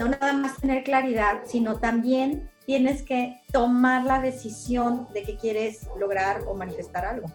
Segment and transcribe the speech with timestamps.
[0.00, 5.88] no nada más tener claridad, sino también tienes que tomar la decisión de que quieres
[5.98, 7.30] lograr o manifestar algo.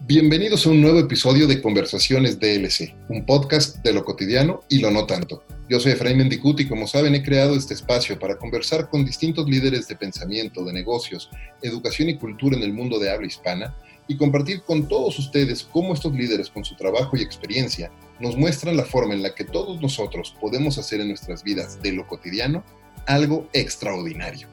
[0.00, 4.90] Bienvenidos a un nuevo episodio de Conversaciones DLC, un podcast de lo cotidiano y lo
[4.90, 5.44] no tanto.
[5.68, 9.48] Yo soy Efraín Mendicuti y como saben he creado este espacio para conversar con distintos
[9.48, 11.30] líderes de pensamiento, de negocios,
[11.62, 13.76] educación y cultura en el mundo de habla hispana
[14.10, 18.76] y compartir con todos ustedes cómo estos líderes con su trabajo y experiencia nos muestran
[18.76, 22.64] la forma en la que todos nosotros podemos hacer en nuestras vidas de lo cotidiano
[23.06, 24.48] algo extraordinario.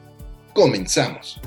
[0.54, 1.40] Comenzamos.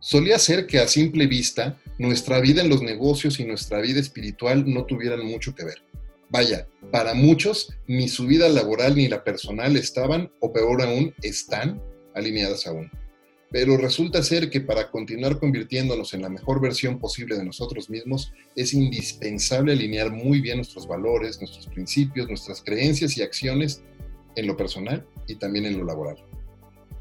[0.00, 4.64] Solía ser que a simple vista nuestra vida en los negocios y nuestra vida espiritual
[4.72, 5.82] no tuvieran mucho que ver.
[6.30, 11.82] Vaya, para muchos ni su vida laboral ni la personal estaban, o peor aún, están
[12.14, 12.90] alineadas aún.
[13.50, 18.32] Pero resulta ser que para continuar convirtiéndonos en la mejor versión posible de nosotros mismos,
[18.54, 23.82] es indispensable alinear muy bien nuestros valores, nuestros principios, nuestras creencias y acciones
[24.36, 26.18] en lo personal y también en lo laboral.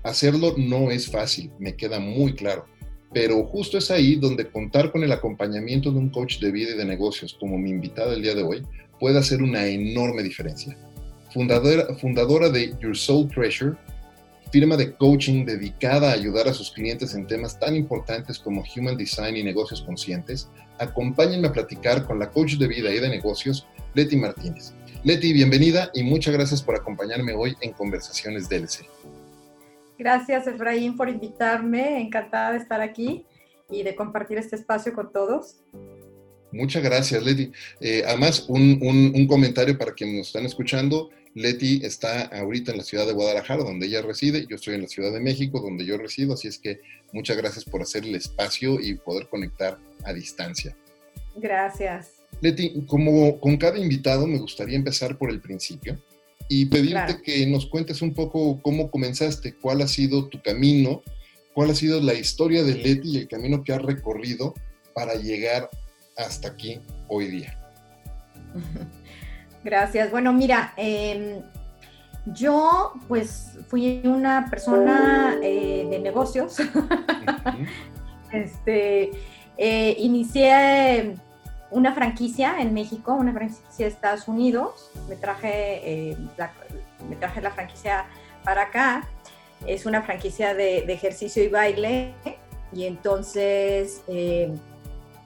[0.04, 2.66] Hacerlo no es fácil, me queda muy claro
[3.14, 6.78] pero justo es ahí donde contar con el acompañamiento de un coach de vida y
[6.78, 8.66] de negocios como mi invitada el día de hoy
[9.00, 10.78] puede hacer una enorme diferencia.
[11.34, 13.76] Fundadora, fundadora de Your Soul Treasure,
[14.52, 18.98] firma de coaching dedicada a ayudar a sus clientes en temas tan importantes como Human
[18.98, 20.50] Design y negocios conscientes,
[20.80, 24.74] acompáñenme a platicar con la coach de vida y de negocios, Leti Martínez.
[25.04, 28.86] Leti, bienvenida y muchas gracias por acompañarme hoy en Conversaciones DLC.
[29.98, 32.00] Gracias, Efraín, por invitarme.
[32.00, 33.26] Encantada de estar aquí
[33.70, 35.58] y de compartir este espacio con todos.
[36.52, 37.52] Muchas gracias, Leti.
[37.82, 41.10] Eh, además, un, comentario para quienes nos están escuchando.
[41.34, 44.46] Leti está ahorita en la ciudad de Guadalajara, donde ella reside.
[44.48, 46.34] Yo estoy en la Ciudad de México, donde yo resido.
[46.34, 46.80] Así es que
[47.12, 50.76] muchas gracias por hacer el espacio y poder conectar a distancia.
[51.36, 52.14] Gracias.
[52.42, 55.98] Leti, como con cada invitado, me gustaría empezar por el principio
[56.48, 61.02] y pedirte que nos cuentes un poco cómo comenzaste, cuál ha sido tu camino,
[61.54, 64.54] cuál ha sido la historia de Leti y el camino que has recorrido
[64.94, 65.70] para llegar
[66.18, 67.60] hasta aquí hoy día.
[69.64, 70.10] Gracias.
[70.12, 71.42] Bueno, mira, em,
[72.28, 76.58] yo pues fui una persona eh, de negocios.
[78.32, 79.12] este,
[79.58, 81.16] eh, inicié
[81.72, 84.92] una franquicia en México, una franquicia de Estados Unidos.
[85.10, 86.52] Me traje, eh, la,
[87.10, 88.06] me traje la franquicia
[88.44, 89.08] para acá.
[89.66, 92.14] Es una franquicia de, ejercicio y baile.
[92.72, 94.54] Y entonces, eh,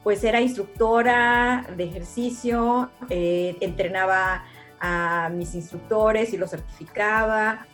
[0.03, 4.45] pues era instructora de ejercicio, eh, entrenaba
[4.79, 7.67] a mis instructores y los certificaba.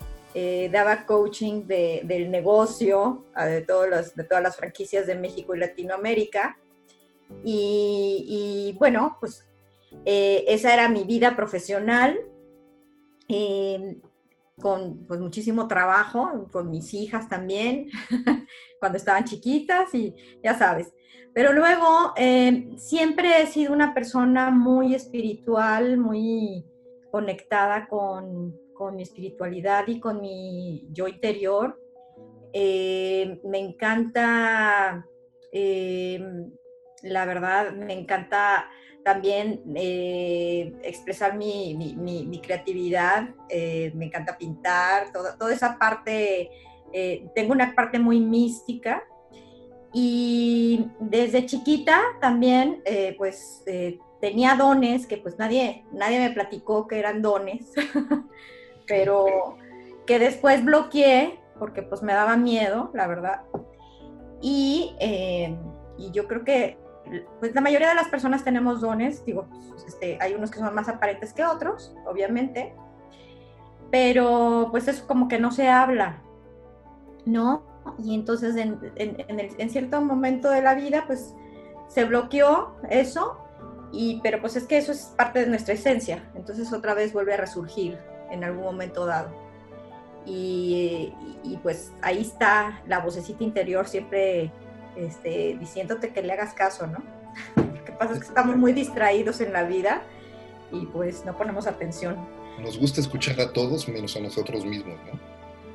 [0.71, 6.57] daba coaching del negocio de, de todas las franquicias de México y Latinoamérica
[7.43, 9.47] y, bueno, pues
[10.05, 12.17] eh, esa era mi vida profesional,
[13.27, 14.01] em,
[14.61, 17.89] con pues, muchísimo trabajo, con mis hijas también,
[18.79, 20.93] cuando estaban chiquitas y ya sabes.
[21.33, 26.65] Pero luego em, siempre he sido una persona muy espiritual, muy
[27.11, 31.79] conectada con, con mi espiritualidad y con mi yo interior.
[32.53, 35.05] Em, me encanta
[37.09, 38.69] la verdad me encanta
[39.07, 46.51] también eh, expresar mi, creatividad, eh, me encanta pintar, toda esa parte,
[46.91, 49.01] eh, tengo una parte muy mística
[49.93, 52.83] y desde chiquita también
[53.17, 53.63] pues
[54.19, 57.71] tenía dones que pues nadie, nadie me platicó que eran dones,
[58.87, 59.55] pero
[60.05, 63.43] que después bloqueé porque pues me daba miedo, la verdad.
[64.41, 64.93] Y,
[65.97, 66.77] y yo creo que
[67.39, 70.73] pues la mayoría de las personas tenemos dones, digo, pues, este, hay unos que son
[70.73, 72.73] más aparentes que otros, obviamente,
[73.91, 76.21] pero pues es como que no se habla,
[77.25, 77.63] ¿no?
[77.97, 81.33] Y entonces en, en, cierto momento de la vida, pues
[81.87, 83.37] se bloqueó eso,
[83.91, 87.33] y, pero pues es que eso es parte de nuestra esencia, entonces otra vez vuelve
[87.33, 87.97] a resurgir
[88.29, 89.29] en algún momento dado.
[90.25, 91.13] Y,
[91.43, 94.51] y, y pues ahí está la vocecita interior siempre
[94.97, 96.99] este, diciéndote que le hagas caso, ¿no?
[97.55, 100.01] Lo que pasa es que estamos muy distraídos en la vida
[100.71, 102.17] y pues no ponemos atención.
[102.59, 105.19] Nos gusta escuchar a todos menos a nosotros mismos, ¿no?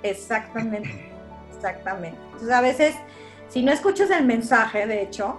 [0.02, 1.10] Exactamente,
[1.54, 2.18] exactamente.
[2.24, 2.94] Entonces a veces,
[3.48, 5.38] si no escuchas el mensaje, de hecho,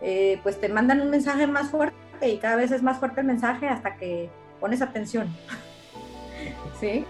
[0.00, 3.26] eh, pues te mandan un mensaje más fuerte y cada vez es más fuerte el
[3.26, 4.30] mensaje hasta que
[4.60, 5.28] pones atención.
[6.80, 7.04] ¿Sí?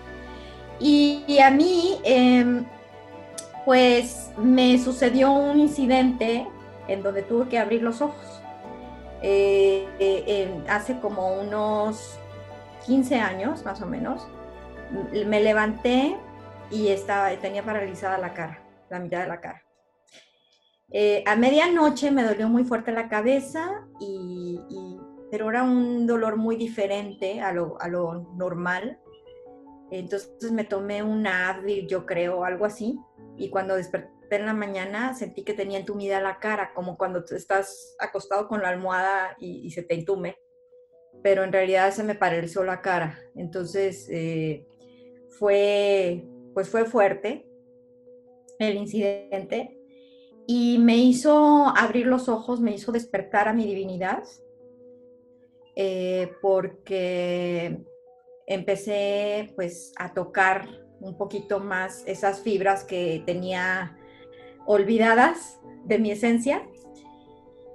[0.81, 2.65] Y, a mí, em,
[3.65, 6.47] pues me sucedió un incidente
[6.89, 8.43] en donde tuve que abrir los ojos.
[9.23, 12.19] Eh, eh, hace como unos
[12.87, 14.27] 15 años, más o menos,
[15.27, 16.17] me levanté
[16.71, 19.63] y estaba, tenía paralizada la cara, la mitad de la cara.
[20.91, 24.61] Eh, a medianoche me dolió muy fuerte la cabeza, y,
[25.31, 29.01] pero era un dolor muy diferente a lo, a lo normal.
[29.91, 32.99] Entonces me tomé un Advil, yo creo, algo así,
[33.37, 37.95] y cuando desperté en la mañana sentí que tenía entumida la cara, como cuando estás
[37.99, 40.37] acostado con la almohada y, se te entume,
[41.23, 43.19] pero en realidad se me paralizó la cara.
[43.35, 44.67] Entonces eh,
[45.31, 47.47] fue, pues fue fuerte
[48.59, 49.79] el incidente
[50.47, 54.23] y me hizo abrir los ojos, me hizo despertar a mi divinidad,
[55.77, 57.81] eh, porque
[58.47, 63.97] empecé pues a tocar un poquito más esas fibras que tenía
[64.67, 66.67] olvidadas de mi esencia.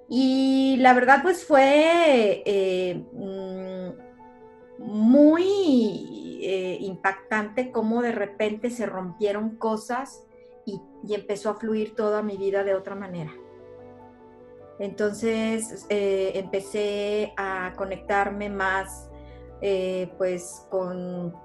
[0.09, 9.57] Y la verdad pues fue eh, mm, muy eh, impactante cómo de repente se rompieron
[9.57, 10.23] cosas
[10.65, 10.81] y,
[11.13, 13.31] empezó a fluir toda mi vida de otra manera.
[14.79, 19.05] Entonces eh, empecé a conectarme más
[20.17, 21.35] pues con,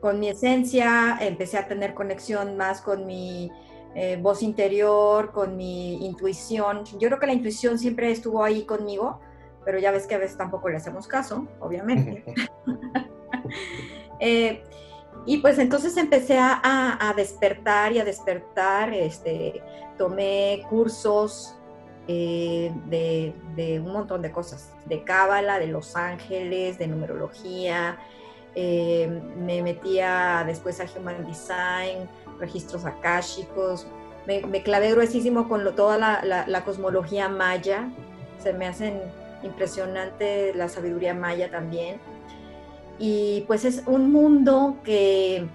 [0.00, 3.50] con mi esencia, empecé a tener conexión más con mi
[3.94, 6.84] eh, voz interior, con mi intuición.
[6.98, 9.20] Yo creo que la intuición siempre estuvo ahí conmigo,
[9.64, 12.24] pero ya ves que a veces tampoco le hacemos caso, obviamente.
[14.18, 14.62] Eh,
[15.26, 19.62] y pues entonces empecé a, despertar y a despertar, este,
[19.98, 21.54] tomé cursos
[22.08, 27.98] eh, de, de, un montón de cosas, de cábala, de los ángeles, de numerología,
[28.56, 32.08] me metía después a Human Design,
[32.38, 33.86] registros akáshicos.
[34.26, 37.88] Me, me clavé gruesísimo con lo, toda la, cosmología maya.
[38.42, 39.00] Se me hacen
[39.42, 42.00] impresionante la sabiduría maya también.
[42.98, 45.46] Y pues es un mundo que,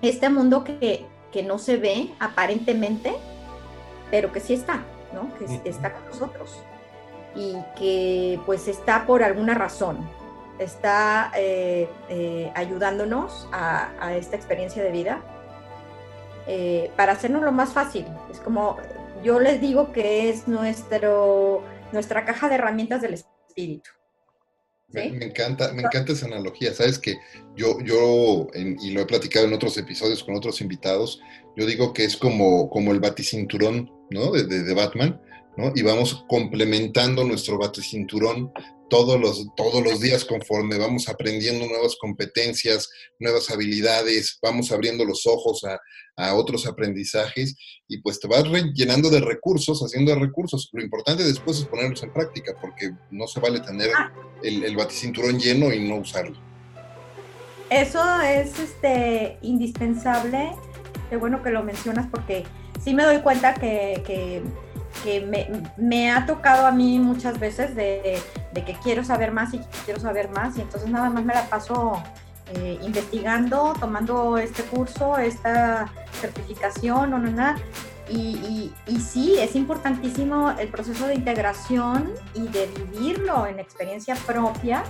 [0.00, 3.12] este mundo que, que no se ve aparentemente,
[4.10, 5.30] pero que sí está, ¿no?
[5.38, 6.62] Que está con nosotros
[7.34, 9.98] y que pues está por alguna razón,
[10.60, 15.22] está eh, eh, ayudándonos a, a, esta experiencia de vida
[16.46, 18.04] eh, para hacernos lo más fácil.
[18.30, 18.76] Es como,
[19.24, 23.90] yo les digo que es nuestro, nuestra caja de herramientas del espíritu.
[24.88, 26.74] Me, encanta, me encanta esa analogía.
[26.74, 27.16] Sabes que
[27.54, 31.20] yo, yo y lo he platicado en otros episodios con otros invitados,
[31.56, 34.32] yo digo que es como, como el baticinturón, ¿no?
[34.32, 35.20] De, de, de Batman,
[35.56, 35.72] ¿no?
[35.76, 38.52] Y vamos complementando nuestro baticinturón
[38.90, 45.26] todos los, todos los días conforme vamos aprendiendo nuevas competencias, nuevas habilidades, vamos abriendo los
[45.26, 45.80] ojos a,
[46.34, 47.56] otros aprendizajes
[47.88, 48.44] y pues te vas
[48.74, 50.68] llenando de recursos, haciendo recursos.
[50.72, 54.12] Lo importante después es ponerlos en práctica porque no se vale tener ah.
[54.42, 56.36] el, el baticinturón lleno y no usarlo.
[57.70, 60.50] Eso es este, indispensable.
[61.08, 62.44] Qué bueno que lo mencionas porque
[62.84, 64.42] sí me doy cuenta que que
[65.76, 68.20] me, ha tocado a mí muchas veces de,
[68.54, 72.02] que quiero saber más y quiero saber más y entonces nada más me la paso
[72.54, 75.90] eh, investigando, tomando este curso, esta
[76.20, 77.56] certificación o no, nada.
[78.08, 84.82] Y, sí, es importantísimo el proceso de integración y de vivirlo en experiencia propia,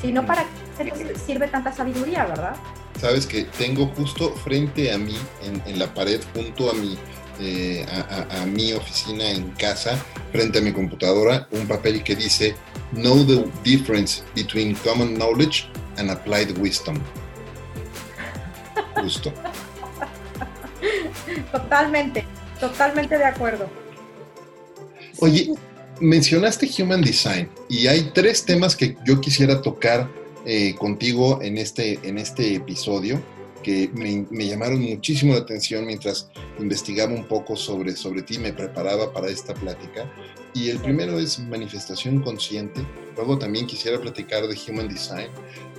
[0.00, 0.44] sino para
[0.78, 2.54] qué sirve tanta sabiduría, ¿verdad?
[3.00, 6.96] Sabes que tengo justo frente a mí, en la pared, junto a mí,
[7.40, 9.96] eh, a, mi oficina en casa,
[10.32, 12.54] frente a mi computadora, un papel que dice
[12.92, 16.98] Know the difference between common knowledge and applied wisdom.
[19.00, 19.32] Justo.
[21.52, 22.24] Totalmente,
[22.58, 23.68] totalmente de acuerdo.
[25.20, 25.52] Oye,
[26.00, 30.08] mencionaste Human Design y hay tres temas que yo quisiera tocar
[30.46, 33.22] eh, contigo en este, en este episodio
[33.62, 39.12] que me, llamaron muchísimo la atención mientras investigaba un poco sobre, sobre ti, me preparaba
[39.12, 40.10] para esta plática.
[40.54, 42.80] Y el primero es manifestación consciente,
[43.16, 45.28] luego también quisiera platicar de Human Design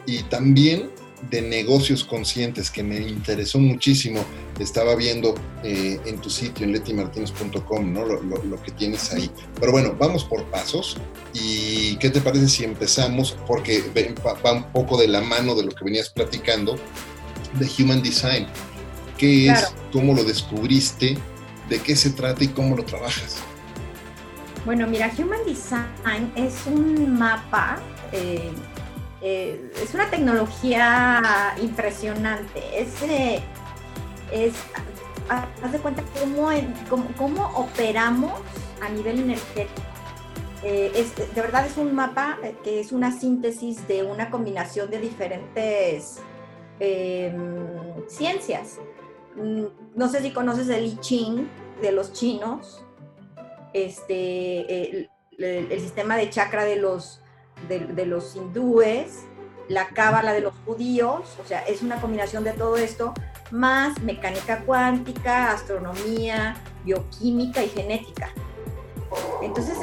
[0.05, 0.89] y también
[1.29, 4.23] de negocios conscientes que me interesó muchísimo.
[4.59, 8.05] Estaba viendo eh, en tu sitio, en letimartínez.com, ¿no?
[8.05, 9.29] Lo, lo, que tienes ahí.
[9.59, 10.97] Pero bueno, vamos por pasos.
[11.33, 13.37] ¿Y qué te parece si empezamos?
[13.47, 13.83] Porque
[14.25, 16.77] va un poco de la mano de lo que venías platicando
[17.53, 18.47] de Human Design.
[19.17, 19.73] ¿Qué es?
[19.91, 21.17] ¿Cómo lo descubriste?
[21.69, 23.37] ¿De qué se trata y cómo lo trabajas?
[24.65, 27.79] Bueno, mira, Human Design es un mapa,
[28.11, 28.51] eh,
[29.21, 32.61] eh, es una tecnología impresionante.
[32.79, 33.41] Es, eh,
[34.31, 34.53] es,
[35.29, 36.49] haz de cuenta cómo,
[36.89, 38.33] cómo, cómo operamos
[38.81, 39.81] a nivel energético.
[40.63, 44.99] Eh, es, de verdad es un mapa que es una síntesis de una combinación de
[44.99, 46.19] diferentes
[46.81, 48.79] em, ciencias.
[49.35, 51.47] Mm, no sé si conoces el I Ching
[51.79, 52.83] de los chinos,
[53.73, 55.07] este,
[55.37, 57.21] el, sistema de chakra de los,
[57.67, 59.25] de, los hindúes,
[59.69, 63.13] la cábala de los judíos, o sea, es una combinación de todo esto,
[63.51, 68.29] más mecánica cuántica, astronomía, bioquímica y genética.
[69.41, 69.77] Entonces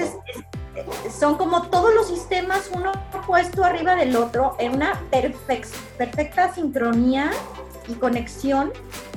[1.11, 2.93] son como todos los sistemas, uno
[3.27, 7.31] puesto arriba del otro, en una perfecta sincronía
[7.89, 8.73] y conexión,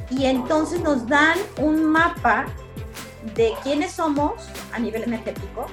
[0.09, 2.45] y entonces nos dan un mapa
[3.35, 5.67] de quiénes somos a nivel energético,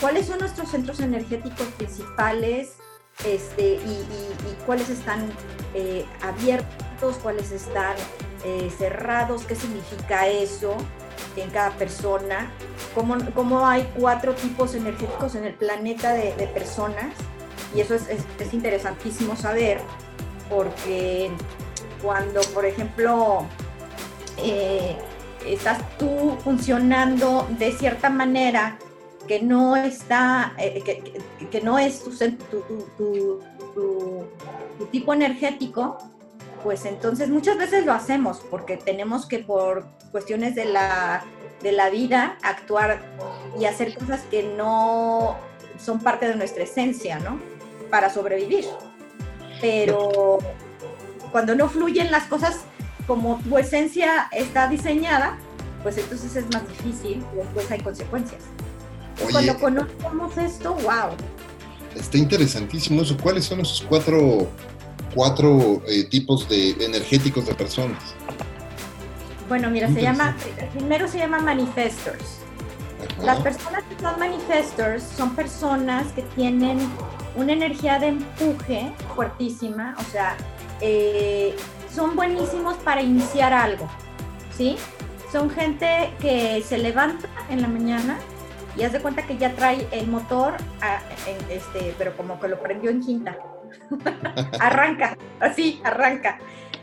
[0.00, 2.76] cuáles son nuestros centros energéticos principales
[3.24, 4.06] este, y,
[4.66, 5.30] cuáles están
[5.74, 7.94] eh, abiertos, cuáles están
[8.44, 10.76] eh, cerrados, qué significa eso
[11.36, 12.50] en cada persona,
[12.94, 17.14] cómo, cómo hay cuatro tipos energéticos en el planeta de, personas
[17.74, 19.80] y eso es, es, interesantísimo saber
[20.48, 21.30] porque
[22.02, 23.46] cuando, por ejemplo,
[24.38, 24.96] eh,
[25.46, 28.78] estás tú funcionando de cierta manera
[29.26, 30.82] que no está, eh,
[31.50, 33.40] que, no es tu, tu,
[33.74, 35.98] tu, tipo energético,
[36.64, 41.22] pues entonces muchas veces lo hacemos porque tenemos que por cuestiones de la,
[41.62, 43.02] de la vida actuar
[43.60, 45.36] y hacer cosas que no
[45.78, 47.38] son parte de nuestra esencia, ¿no?
[47.90, 48.64] Para sobrevivir.
[49.60, 50.38] Pero
[51.30, 52.60] cuando no fluyen las cosas
[53.06, 55.36] como tu esencia está diseñada,
[55.82, 58.40] pues entonces es más difícil y después hay consecuencias.
[59.30, 61.10] Cuando conocemos esto, wow.
[61.94, 63.16] Está interesantísimo eso.
[63.18, 64.48] ¿Cuáles son esos cuatro,
[65.14, 68.14] cuatro eh, tipos de energéticos de personas?
[69.48, 70.36] Bueno, mira, se llama,
[70.72, 72.38] primero se llama manifestors.
[73.22, 76.78] Las personas que son manifestors son personas que tienen
[77.36, 80.36] una energía de empuje fuertísima, o sea,
[80.80, 81.54] eh,
[81.94, 83.88] son buenísimos para iniciar algo,
[84.56, 84.76] ¿sí?
[85.30, 88.18] Son gente que se levanta en la mañana
[88.76, 90.54] y haz de cuenta que ya trae el motor,
[91.50, 93.36] este, pero como que lo prendió en quinta.
[94.60, 96.38] Arranca, así, arranca.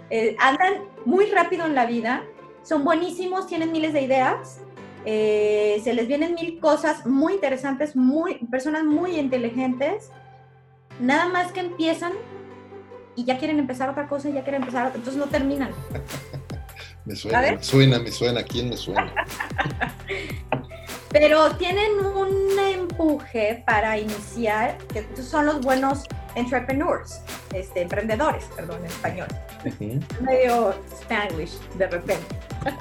[0.09, 2.23] Eh, andan muy rápido en la vida,
[2.63, 4.61] son buenísimos, tienen miles de ideas,
[5.05, 10.11] eh, se les vienen mil cosas muy interesantes, muy, personas muy inteligentes,
[10.99, 12.13] nada más que empiezan
[13.15, 15.71] y ya quieren empezar otra cosa ya quieren empezar otra, entonces no terminan.
[17.05, 19.13] me suena, me suena, me suena, ¿quién me suena?
[21.11, 26.03] Pero tienen un empuje para iniciar, que son los buenos
[26.35, 27.21] entrepreneurs,
[27.53, 29.27] este, emprendedores, perdón, en español.
[30.21, 32.35] Medio Spanish de repente.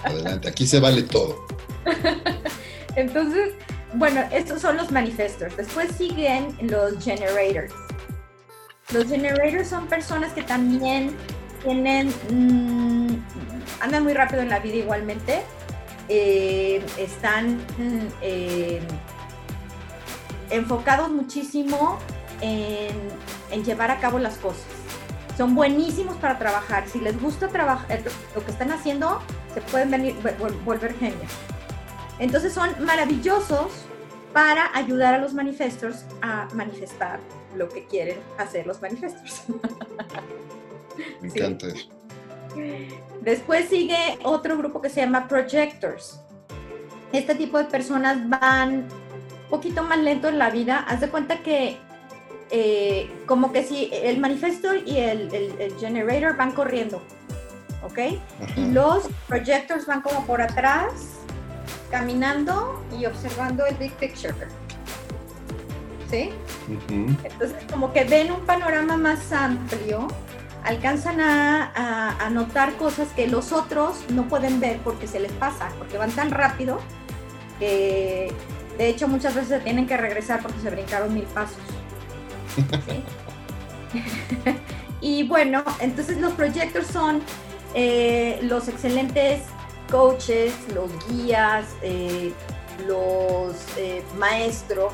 [0.04, 1.46] Adelante, aquí se vale todo.
[2.96, 3.54] Entonces,
[3.94, 5.56] bueno, estos son los manifestors.
[5.56, 7.72] Después siguen los generators.
[8.92, 11.16] Los generators son personas que también
[11.62, 13.16] tienen, mm,
[13.80, 15.42] andan muy rápido en la vida igualmente,
[16.12, 17.60] eh, están
[18.20, 18.80] eh,
[20.50, 22.00] enfocados muchísimo
[22.40, 24.66] en, llevar a cabo las cosas.
[25.36, 26.88] Son buenísimos para trabajar.
[26.88, 28.02] Si les gusta trabajar,
[28.34, 29.22] lo que están haciendo,
[29.54, 30.16] se pueden venir,
[30.64, 31.30] volver genios.
[32.18, 33.70] Entonces son maravillosos
[34.32, 37.20] para ayudar a los manifestos a manifestar
[37.56, 39.44] lo que quieren hacer los manifestos.
[41.20, 41.99] Me encanta eso.
[43.20, 46.20] Después sigue otro grupo que se llama Projectors.
[47.12, 50.84] Este tipo de personas van un poquito más lento en la vida.
[50.88, 51.76] Haz de cuenta que
[52.50, 55.30] eh, como que si el manifesto y el,
[55.78, 57.02] generator van corriendo,
[57.82, 57.98] ¿ok?
[58.56, 60.92] Y los projectors van como por atrás,
[61.90, 64.34] caminando y observando el big picture.
[66.10, 66.30] ¿Sí?
[66.88, 70.08] Entonces como que ven un panorama más amplio
[70.64, 75.98] alcanzan a, notar cosas que los otros no pueden ver porque se les pasa, porque
[75.98, 76.78] van tan rápido
[77.58, 78.32] que
[78.78, 81.58] de hecho muchas veces se tienen que regresar porque se brincaron mil pasos.
[85.00, 87.20] y bueno, entonces los proyectos son
[87.74, 89.42] eh, los excelentes
[89.90, 92.32] coaches, los guías, eh,
[92.86, 94.92] los eh, maestros,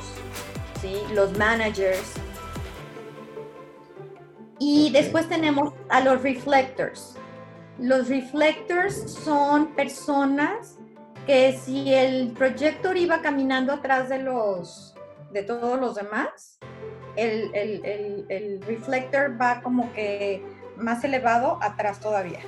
[0.80, 0.96] ¿sí?
[1.14, 2.14] los managers,
[4.58, 7.16] y después tenemos a los reflectors.
[7.78, 10.78] Los reflectors son personas
[11.26, 14.94] que si el proyector iba caminando atrás de los
[15.32, 16.58] de todos los demás,
[17.16, 20.42] el, el, el, reflector va como que
[20.76, 22.40] más elevado atrás todavía.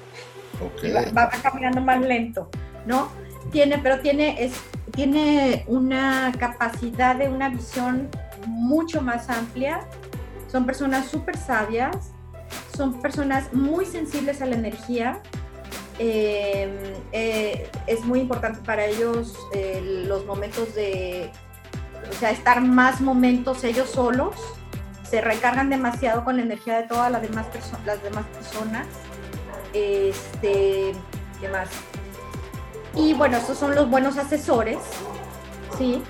[1.16, 2.48] Va, caminando más lento.
[2.86, 3.10] ¿no?
[3.52, 4.60] Tiene, pero tiene, es,
[4.92, 8.08] tiene una capacidad de una visión
[8.46, 9.86] mucho más amplia.
[10.50, 12.12] Son personas súper sabias,
[12.76, 15.20] son personas muy sensibles a la energía.
[15.98, 16.70] Em,
[17.12, 21.30] eh, es muy importante para ellos eh, los momentos de,
[22.08, 24.34] o sea, estar más momentos ellos solos.
[25.08, 27.46] Se recargan demasiado con la energía de todas las demás,
[27.84, 28.86] las demás personas.
[29.74, 30.92] Este,
[31.40, 31.68] ¿qué más?
[32.94, 34.78] Y bueno, estos son los buenos asesores,
[35.76, 36.02] ¿sí?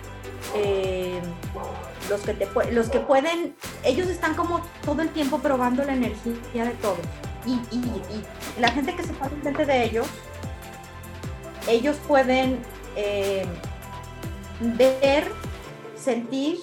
[2.08, 5.94] Eh, los, que te, los que pueden, ellos están como todo el tiempo probando la
[5.94, 6.98] energía de todos.
[7.46, 7.58] Y,
[8.60, 10.06] la gente que se pone enfrente de ellos,
[11.68, 12.58] ellos pueden
[12.96, 13.46] eh,
[14.60, 15.24] ver,
[15.96, 16.58] sentir,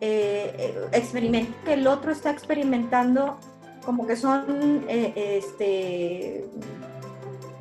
[0.00, 3.38] eh, experimentar que el otro está experimentando
[3.84, 6.44] como que son este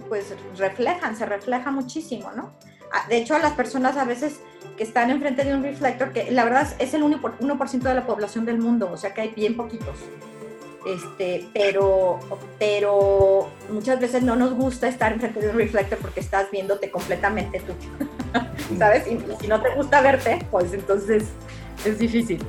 [0.10, 2.52] pues reflejan, se refleja muchísimo, ¿no?
[3.10, 4.40] De hecho, a las personas a veces
[4.78, 8.46] que están enfrente de un reflector, que la verdad es el 1% de la población
[8.46, 9.98] del mundo, o sea que hay bien poquitos.
[10.86, 12.20] Este, pero,
[12.60, 17.60] pero muchas veces no nos gusta estar enfrente de un reflector porque estás viéndote completamente
[17.62, 17.74] tú,
[18.78, 19.08] ¿sabes?
[19.08, 21.24] Y, si no te gusta verte, pues entonces
[21.86, 22.46] es difícil.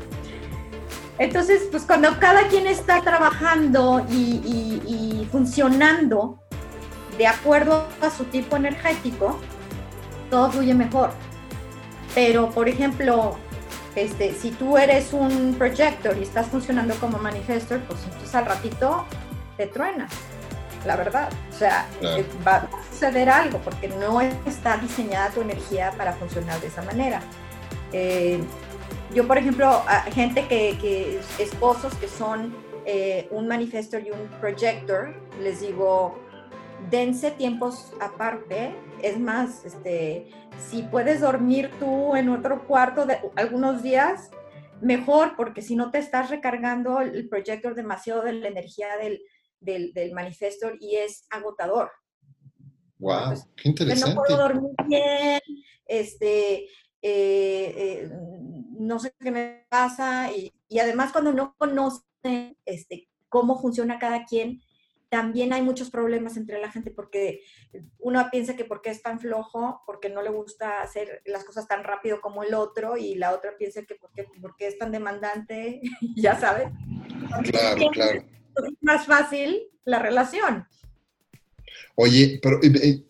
[1.19, 6.39] Entonces, pues cuando cada quien está trabajando y funcionando
[7.17, 9.39] de acuerdo a su tipo energético,
[10.31, 11.11] todo fluye mejor.
[12.15, 13.37] Pero, por ejemplo,
[13.95, 19.05] este, si tú eres un projector y estás funcionando como manifestor, pues entonces al ratito
[19.57, 20.13] te truenas,
[20.85, 21.31] la verdad.
[21.51, 26.61] O sea, eh, va a suceder algo porque no está diseñada tu energía para funcionar
[26.61, 27.21] de esa manera.
[27.93, 28.41] Eh,
[29.15, 32.55] yo, por ejemplo, gente que, esposos que son
[32.85, 36.19] eh, un manifestor y un projector, les digo,
[36.91, 38.75] dense tiempos aparte.
[39.03, 44.31] Es más, este, si puedes dormir tú en otro cuarto de algunos días,
[44.81, 49.21] mejor, porque si no te estás recargando el proyector demasiado de la energía del,
[49.61, 51.91] del, manifestor y es agotador.
[52.99, 54.15] Wow, qué interesante.
[54.15, 55.41] No puedo dormir bien,
[55.87, 56.71] este, eh,
[57.03, 58.11] eh,
[58.79, 64.25] no sé qué me pasa y, y además cuando no conocen este, cómo funciona cada
[64.25, 64.63] quien,
[65.17, 67.41] también hay muchos problemas entre la gente porque
[67.99, 71.85] uno piensa que porque es tan flojo, porque no le gusta hacer las cosas tan
[71.85, 75.81] rápido como el otro y la otra piensa que porque, porque es tan demandante,
[76.17, 76.69] ya sabes.
[77.51, 78.21] Claro, claro.
[78.21, 80.67] Es más fácil la relación.
[81.95, 82.63] Oye, pero...
[82.63, 83.03] Eh, eh,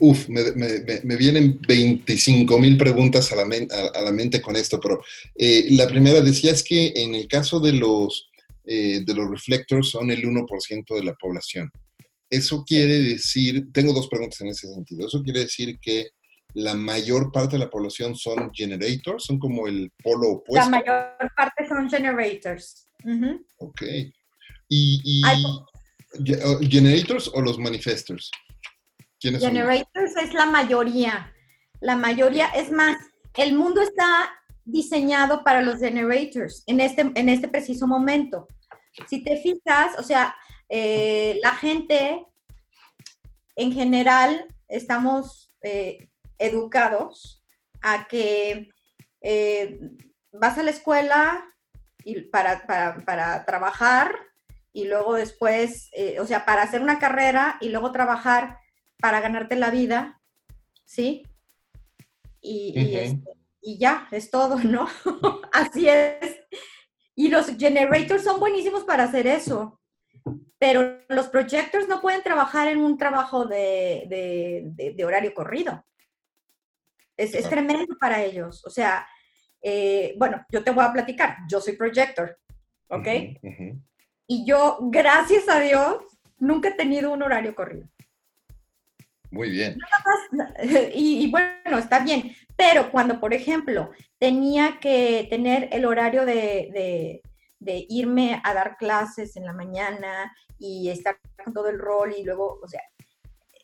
[0.00, 5.00] uf, me, vienen 25 mil preguntas a la, a, la, mente con esto, pero
[5.36, 8.31] eh, la primera decía es que en el caso de los
[8.64, 11.70] eh, de los reflectors son el 1% de la población.
[12.30, 16.10] Eso quiere decir, tengo dos preguntas en ese sentido, eso quiere decir que
[16.54, 20.70] la mayor parte de la población son generators, son como el polo opuesto.
[20.70, 22.88] La mayor parte son generators.
[23.58, 23.82] Ok.
[24.68, 25.22] ¿Y,
[26.68, 28.30] generators o los manifestors?
[29.20, 31.32] generators es la mayoría.
[31.80, 32.96] La mayoría, es más,
[33.36, 34.30] el mundo está
[34.64, 38.48] diseñado para los generators en este, en este preciso momento.
[39.08, 40.34] Si te fijas, o sea,
[40.68, 42.26] eh, la gente
[43.56, 47.44] en general estamos eh, educados
[47.82, 48.70] a que
[49.20, 49.80] eh,
[50.32, 51.44] vas a la escuela
[52.04, 54.14] y para, para, trabajar
[54.72, 58.58] y luego después, o sea, para hacer una carrera y luego trabajar
[58.98, 60.20] para ganarte la vida,
[60.84, 61.22] ¿sí?
[62.40, 63.30] Y, este,
[63.62, 64.88] y ya, es todo, ¿no?
[65.52, 66.40] Así es.
[67.14, 69.80] Y los generators son buenísimos para hacer eso.
[70.58, 75.84] Pero los projectors no pueden trabajar en un trabajo de, horario corrido.
[77.16, 78.64] Es, tremendo para ellos.
[78.66, 79.06] O sea,
[79.60, 81.38] eh, bueno, yo te voy a platicar.
[81.48, 82.38] Yo soy projector,
[82.88, 83.08] ¿ok?
[84.26, 85.98] Y yo, gracias a Dios,
[86.38, 87.88] nunca he tenido un horario corrido.
[89.32, 89.78] Muy bien.
[90.94, 97.22] Y, bueno, está bien, pero cuando, por ejemplo, tenía que tener el horario de,
[97.88, 102.60] irme a dar clases en la mañana y estar con todo el rol y luego,
[102.62, 102.82] o sea,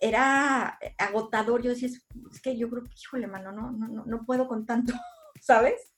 [0.01, 1.63] era agotador.
[1.63, 4.93] Yo decía, es que yo creo que, híjole, mano, no, no, no puedo con tanto,
[5.41, 5.93] ¿sabes?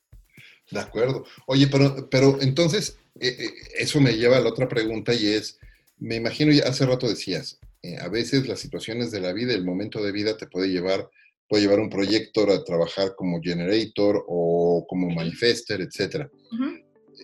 [0.71, 1.25] De acuerdo.
[1.47, 5.59] Oye, pero, pero entonces, eh, eh, eso me lleva a la otra pregunta y es,
[5.99, 9.65] me imagino, ya hace rato decías, eh, a veces las situaciones de la vida, el
[9.65, 11.09] momento de vida te puede llevar,
[11.49, 16.29] puede llevar un proyector a trabajar como generator o como manifester, etc.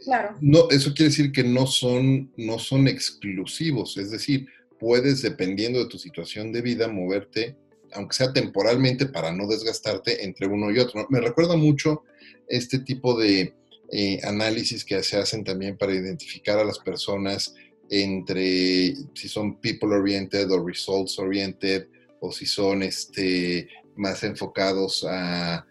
[0.04, 0.36] Claro.
[0.40, 4.46] No, eso quiere decir que no son, no son exclusivos, es decir,
[4.78, 7.56] puedes, dependiendo de tu situación de vida, moverte
[7.92, 11.06] aunque sea temporalmente, para no desgastarte entre uno y otro.
[11.10, 12.02] Me recuerda mucho
[12.48, 13.54] este tipo de
[13.90, 17.54] eh, análisis que se hacen también para identificar a las personas
[17.90, 21.86] entre si son people oriented o results oriented
[22.20, 25.66] o si son este, más enfocados a,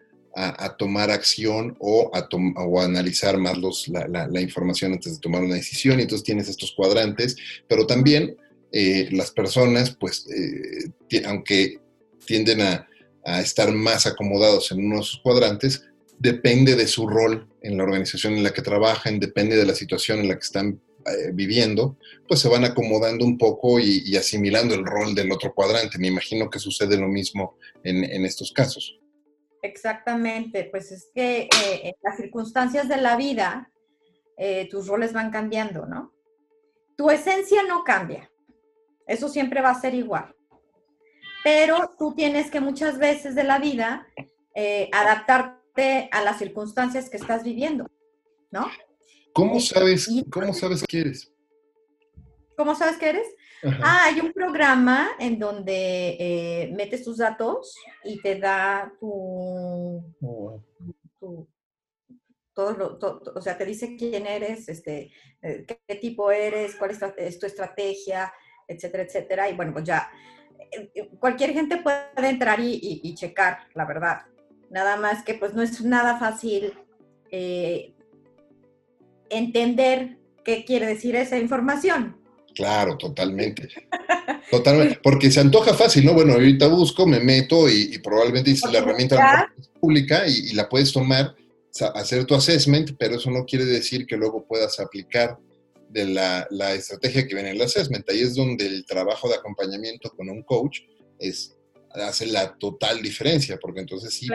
[0.77, 5.97] tomar acción o a, o analizar más los, la, información antes de tomar una decisión.
[5.97, 7.37] Y entonces tienes estos cuadrantes,
[7.69, 8.35] pero también
[8.73, 11.79] eh, las personas, pues, eh, aunque
[12.25, 12.85] tienden a,
[13.23, 15.85] a, estar más acomodados en unos cuadrantes,
[16.19, 20.19] depende de su rol en la organización en la que trabajan, depende de la situación
[20.19, 24.83] en la que están eh, viviendo, pues se van acomodando un poco y, asimilando el
[24.83, 25.99] rol del otro cuadrante.
[25.99, 28.99] Me imagino que sucede lo mismo en, estos casos.
[29.61, 33.71] Exactamente, pues es que eh, en las circunstancias de la vida,
[34.35, 36.11] eh, tus roles van cambiando, ¿no?
[36.95, 38.31] Tu esencia no cambia,
[39.05, 40.35] eso siempre va a ser igual,
[41.43, 44.07] pero tú tienes que muchas veces de la vida
[44.91, 47.91] adaptarte a las circunstancias que estás viviendo,
[48.49, 48.67] ¿no?
[49.35, 51.29] ¿Cómo sabes, cómo sabes eres?
[52.55, 53.27] ¿Cómo sabes qué eres?
[53.83, 60.61] Ah, hay un programa en donde eh, metes tus datos y te da tu, oh,
[62.53, 62.97] todo, lo,
[63.35, 68.31] o sea, te dice quién eres, este, eh, qué, tipo eres, cuál es, tu estrategia,
[68.69, 69.49] etcétera, etcétera.
[69.49, 70.09] Y bueno, pues ya,
[70.71, 74.21] eh, cualquier gente puede entrar y, checar, la verdad.
[74.69, 76.73] Nada más que pues no es nada fácil
[79.29, 82.17] entender qué quiere decir esa información.
[82.55, 83.67] Claro, totalmente.
[84.49, 84.99] Totalmente.
[85.03, 86.13] Porque se antoja fácil, ¿no?
[86.13, 91.35] Bueno, ahorita busco, me meto y, probablemente dice la herramienta pública y, la puedes tomar,
[91.95, 95.37] hacer tu assessment, pero eso no quiere decir que luego puedas aplicar
[95.89, 98.07] de la, estrategia que viene en el assessment.
[98.09, 100.81] Ahí es donde el trabajo de acompañamiento con un coach
[101.19, 101.57] es,
[101.89, 104.27] hace la total diferencia, porque entonces sí,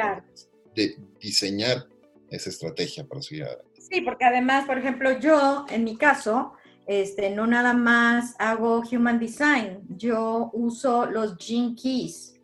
[0.74, 1.86] de diseñar
[2.30, 3.69] esa estrategia para seguir adelante.
[3.90, 6.52] Sí, porque además, por ejemplo, yo, en mi caso,
[6.86, 12.34] este, no nada más hago Human Design, yo uso los Gene Keys.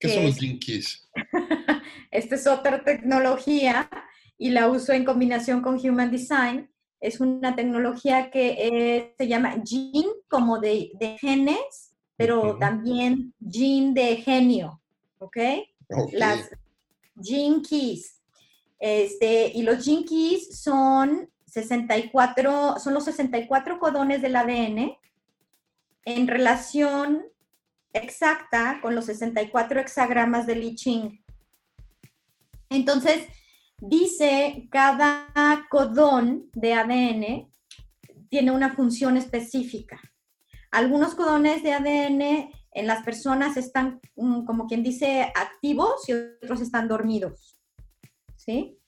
[0.00, 1.08] ¿Qué son los Gene Keys?
[2.10, 3.88] Esta es otra tecnología
[4.36, 6.68] y la uso en combinación con Human Design.
[7.00, 10.90] Es una tecnología que eh, se llama Gene, como de,
[11.20, 14.80] genes, pero también Gene de genio,
[15.18, 15.36] ¿ok?
[16.12, 16.50] Las
[17.20, 18.21] Gene Keys.
[18.82, 24.96] Este, y los gene son 64, son los 64 codones del ADN
[26.04, 27.22] en relación
[27.92, 31.24] exacta con los 64 hexagramas del I Ching.
[32.70, 33.28] Entonces,
[33.78, 35.28] dice cada
[35.70, 37.52] codón de ADN
[38.30, 40.00] tiene una función específica.
[40.72, 46.60] Algunos codones de ADN en las personas están, mm, como quien dice, activos y otros
[46.60, 47.61] están dormidos.
[48.44, 48.78] ¿Sí?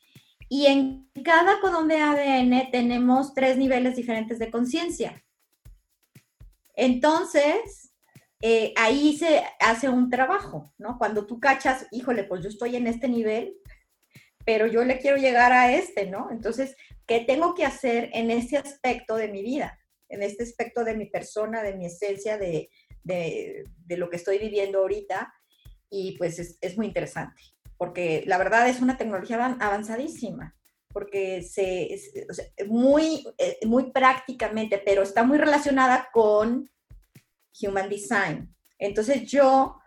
[0.48, 5.24] Y en cada codón de ADN tenemos tres niveles diferentes de conciencia.
[6.74, 7.92] Entonces,
[8.42, 10.98] eh, ahí se hace un trabajo, ¿no?
[10.98, 13.56] Cuando tú cachas, híjole, pues yo estoy en este nivel,
[14.44, 16.30] pero yo le quiero llegar a este, ¿no?
[16.30, 19.78] Entonces, ¿qué tengo que hacer en este aspecto de mi vida?
[20.08, 22.68] En este aspecto de mi persona, de mi esencia, de,
[23.88, 25.32] lo que estoy viviendo ahorita.
[25.88, 30.56] Y pues es muy interesante porque la verdad es una tecnología avanzadísima,
[30.92, 32.12] porque se, es,
[32.66, 36.70] muy, eh, muy prácticamente, pero está muy relacionada con
[37.60, 38.54] Human Design.
[38.78, 39.78] Entonces yo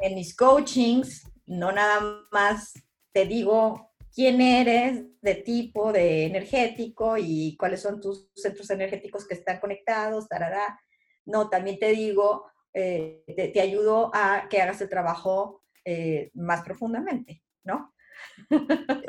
[0.00, 2.74] en mis coachings no nada más
[3.12, 9.34] te digo quién eres de tipo de energético y cuáles son tus centros energéticos que
[9.34, 10.80] están conectados, tarará.
[11.24, 16.62] No, también te digo, eh, te, te, ayudo a que hagas el trabajo eh, más
[16.62, 17.94] profundamente, ¿no?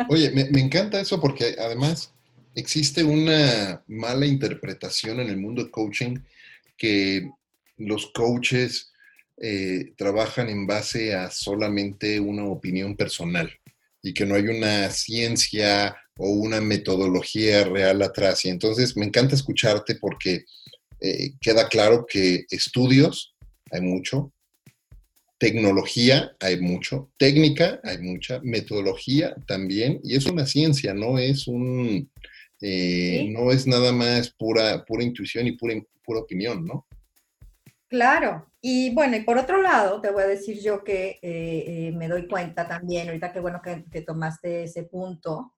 [0.09, 2.13] Oye, me, encanta eso porque además
[2.53, 6.19] existe una mala interpretación en el mundo de coaching
[6.77, 7.29] que
[7.77, 8.91] los coaches
[9.37, 13.51] eh, trabajan en base a solamente una opinión personal
[14.01, 18.45] y que no hay una ciencia o una metodología real atrás.
[18.45, 20.45] Y entonces me encanta escucharte porque
[21.01, 23.35] eh, queda claro que estudios
[23.71, 24.31] hay mucho,
[25.37, 32.09] Tecnología hay mucho, técnica hay mucha, metodología también, y es una ciencia, no es un,
[32.61, 36.87] eh, no es nada más pura, pura intuición y pura, pura opinión, ¿no?
[37.89, 41.91] Claro, y bueno, y por otro lado, te voy a decir yo que eh, eh,
[41.93, 45.53] me doy cuenta también, ahorita qué bueno que, tomaste ese punto.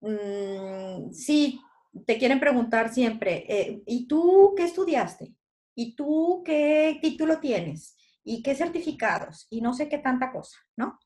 [0.00, 1.60] Mm, sí,
[2.06, 5.34] te quieren preguntar siempre, ¿y tú qué estudiaste?
[5.78, 7.98] ¿Y tú qué título tienes?
[8.28, 10.98] y qué certificados y no sé qué tanta cosa, ¿no?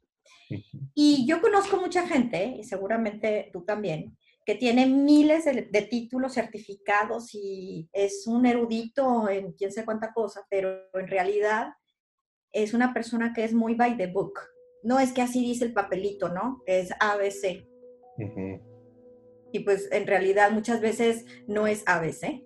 [0.94, 7.30] Y yo conozco mucha gente, y seguramente tú también, que tiene miles de, títulos certificados
[7.32, 11.68] y es un erudito en quién sé cuánta cosa, pero en realidad
[12.50, 14.40] es una persona que es muy by the book.
[14.82, 16.60] No es que así dice el papelito, ¿no?
[16.66, 17.64] Es ABC.
[19.52, 22.42] Y pues en realidad muchas veces no es ABC.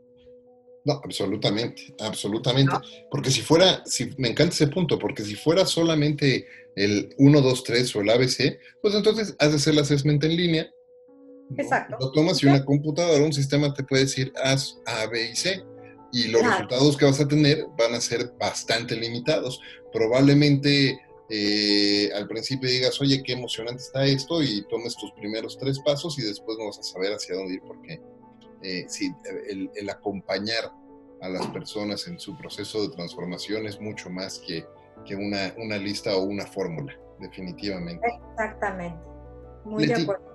[0.86, 2.72] No, absolutamente, absolutamente.
[3.10, 6.46] Porque si fuera, si, me encanta ese punto, porque si fuera solamente
[6.76, 10.70] el 1, 2, 3 o el ABC, pues entonces haces el assessment en línea.
[11.58, 11.96] Exacto.
[11.98, 15.64] Lo tomas y una computadora, un sistema te puede decir haz A, B y C.
[16.12, 19.60] Y los resultados que vas a tener van a ser bastante limitados.
[19.92, 25.80] Probablemente eh, al principio digas, oye, qué emocionante está esto, y tomes tus primeros tres
[25.80, 28.00] pasos y después no vas a saber hacia dónde ir porque
[28.66, 29.14] eh, sí,
[29.48, 30.72] el, acompañar
[31.20, 34.64] a las personas en su proceso de transformación es mucho más que,
[35.04, 38.04] que una, una, lista o una fórmula, definitivamente.
[38.32, 38.98] Exactamente,
[39.64, 40.26] muy de acuerdo.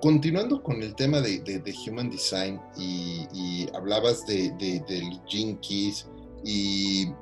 [0.00, 4.52] Continuando con el tema de, de, Human Design y, hablabas de,
[4.86, 6.08] del Gene Keys
[6.44, 7.12] y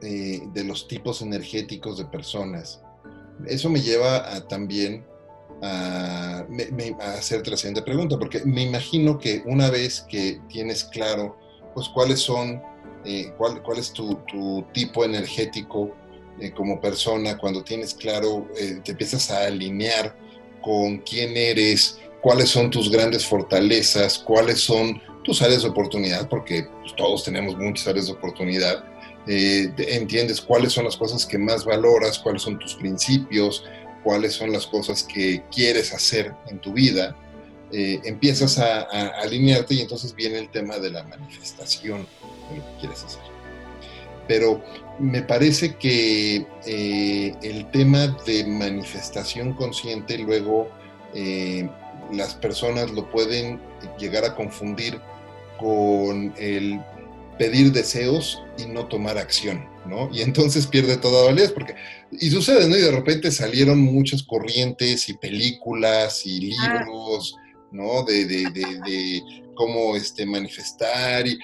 [0.00, 2.82] eh, de los tipos energéticos de personas,
[3.46, 5.04] eso me lleva a, también
[5.62, 6.46] a,
[7.16, 11.38] hacerte la siguiente pregunta, porque me imagino que una vez que tienes claro,
[11.74, 12.62] pues cuáles son,
[13.04, 14.18] eh, cuál, cuál, es tu,
[14.72, 15.94] tipo energético
[16.40, 20.16] eh, como persona, cuando tienes claro, eh, te empiezas a alinear
[20.62, 26.66] con quién eres, cuáles son tus grandes fortalezas, cuáles son tus áreas de oportunidad, porque
[26.82, 28.84] pues, todos tenemos muchas áreas de oportunidad.
[29.26, 33.64] entiendes cuáles son las cosas que más valoras, cuáles son tus principios,
[34.02, 37.16] cuáles son las cosas que quieres hacer en tu vida,
[37.72, 38.82] eh, empiezas a,
[39.22, 42.06] alinearte y entonces viene el tema de la manifestación
[42.50, 43.22] de lo que quieres hacer.
[44.26, 44.62] Pero
[44.98, 50.68] me parece que eh, el tema de manifestación consciente luego
[51.14, 51.68] eh,
[52.12, 53.60] las personas lo pueden
[53.98, 55.00] llegar a confundir
[55.58, 56.80] con el
[57.38, 60.10] pedir deseos y no tomar acción, ¿no?
[60.12, 61.74] Y entonces pierde toda validez, porque,
[62.12, 62.76] y sucede, ¿no?
[62.76, 66.84] Y de repente salieron muchas corrientes y películas y ah.
[66.84, 67.36] libros,
[67.72, 68.04] ¿no?
[68.04, 69.22] De, de, de,
[69.54, 71.38] cómo este, manifestar, y,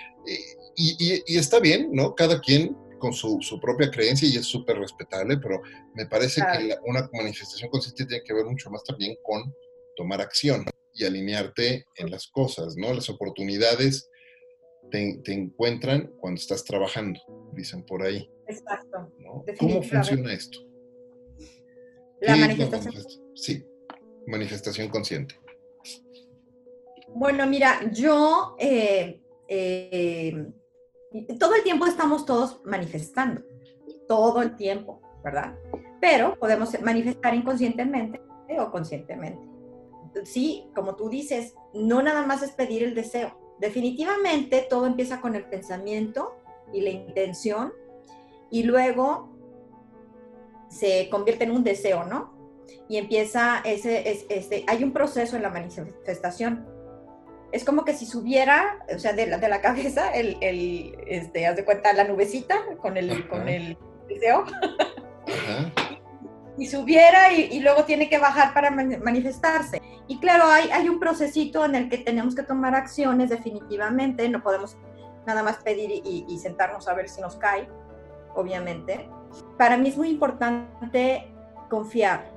[0.77, 2.15] y, y, está bien, ¿no?
[2.15, 5.61] Cada quien con su, su propia creencia y es súper respetable, pero
[5.95, 9.55] me parece que una manifestación consciente tiene que ver mucho más también con
[9.97, 12.93] tomar acción y alinearte en las cosas, ¿no?
[12.95, 14.09] Las oportunidades
[14.91, 17.21] te, encuentran cuando estás trabajando,
[17.57, 18.31] dicen por ahí.
[18.47, 19.13] Exacto.
[19.59, 20.59] ¿Cómo funciona esto?
[22.21, 22.95] La manifestación.
[23.35, 23.67] sí,
[24.27, 25.35] manifestación consciente.
[27.09, 30.47] Bueno, mira, yo eh, eh,
[31.39, 33.43] todo el tiempo estamos todos manifestando,
[34.07, 35.57] todo el tiempo, ¿verdad?
[36.01, 38.21] Pero podemos manifestar inconscientemente
[38.59, 39.41] o conscientemente.
[40.25, 45.35] Sí, como tú dices, no nada más es pedir el deseo, Definitivamente todo empieza con
[45.35, 46.37] el pensamiento
[46.73, 47.73] y la intención
[48.51, 49.37] y luego
[50.69, 52.35] se convierte en un deseo, ¿no?
[52.89, 56.67] Y empieza ese, este, hay un proceso en la manifestación.
[57.53, 61.47] Es como que si subiera, o sea, de la, de la cabeza, el, el, este,
[61.47, 63.77] haz de cuenta, la nubecita con el, con el
[64.09, 64.45] deseo.
[66.59, 69.81] y subiera y, y, luego tiene que bajar para manifestarse.
[70.09, 74.43] Y claro, hay, hay un procesito en el que tenemos que tomar acciones definitivamente, no
[74.43, 74.77] podemos
[75.27, 77.69] nada más pedir y, sentarnos a ver si nos cae,
[78.35, 79.09] obviamente.
[79.59, 81.29] Para mí es muy importante
[81.69, 82.31] confiar.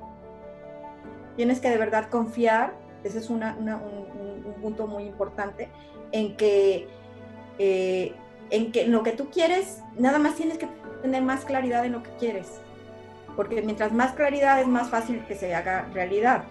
[1.36, 2.74] Tienes que de verdad confiar,
[3.04, 5.70] ese es una, un, punto muy importante,
[6.12, 6.86] en que,
[7.58, 8.14] eh,
[8.50, 10.68] en que lo que tú quieres, nada más tienes que
[11.00, 12.60] tener más claridad en lo que quieres
[13.40, 16.44] porque mientras más claridad es más fácil que se haga realidad.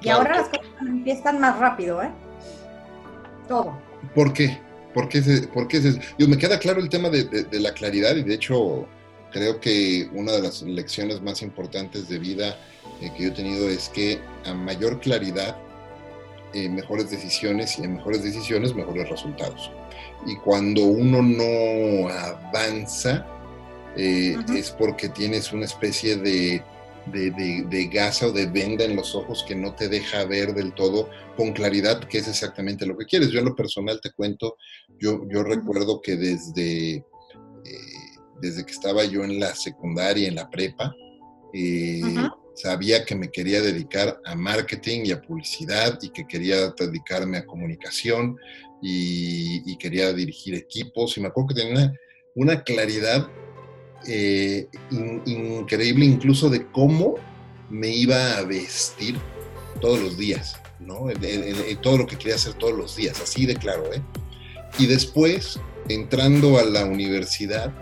[0.00, 2.10] Y ahora las cosas empiezan más rápido, ¿eh?
[3.48, 3.76] Todo.
[4.14, 4.60] ¿Por qué?
[4.94, 5.80] ¿Por qué, por qué
[6.18, 8.86] me queda claro el tema de, la claridad y de hecho
[9.32, 12.58] creo que una de las lecciones más importantes de vida
[13.00, 15.56] eh, que yo he tenido es que a mayor claridad,
[16.52, 19.70] eh, mejores decisiones y en mejores decisiones, mejores resultados.
[20.26, 23.26] Y cuando uno no avanza,
[23.96, 26.62] eh, es porque tienes una especie de,
[27.06, 31.08] de, gasa o de venda en los ojos que no te deja ver del todo
[31.36, 33.30] con claridad qué es exactamente lo que quieres.
[33.30, 34.56] Yo en lo personal te cuento,
[34.98, 37.04] yo, yo recuerdo que desde, eh,
[38.40, 40.94] desde que estaba yo en la secundaria, en la prepa,
[41.52, 42.00] eh,
[42.54, 47.46] sabía que me quería dedicar a marketing y a publicidad y que quería dedicarme a
[47.46, 48.36] comunicación
[48.80, 51.16] y, quería dirigir equipos.
[51.16, 51.92] Y me acuerdo que tenía una,
[52.34, 53.28] una claridad
[54.06, 54.68] eh,
[55.26, 57.14] increíble incluso de cómo
[57.70, 59.16] me iba a vestir
[59.80, 61.06] todos los días, ¿no?
[61.80, 64.02] todo lo que quería hacer todos los días, así de claro, ¿eh?
[64.78, 67.72] Y después, entrando a la universidad,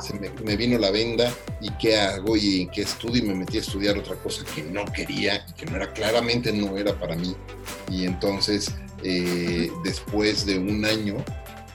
[0.00, 3.60] se me, vino la venda y qué hago y qué estudio y me metí a
[3.60, 7.36] estudiar otra cosa que no quería y que no era claramente no era para mí
[7.90, 11.16] y entonces eh, después de un año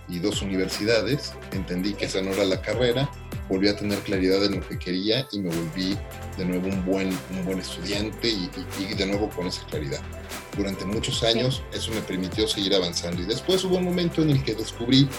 [0.09, 3.09] y dos universidades entendí que esa no era la carrera
[3.49, 5.97] volví a tener claridad en lo que quería y me volví
[6.37, 9.99] de nuevo un buen, un buen estudiante y, y de nuevo con esa claridad.
[10.55, 13.21] Durante muchos años eso me permitió seguir avanzando.
[13.21, 15.09] Y después hubo un momento en el que descubrí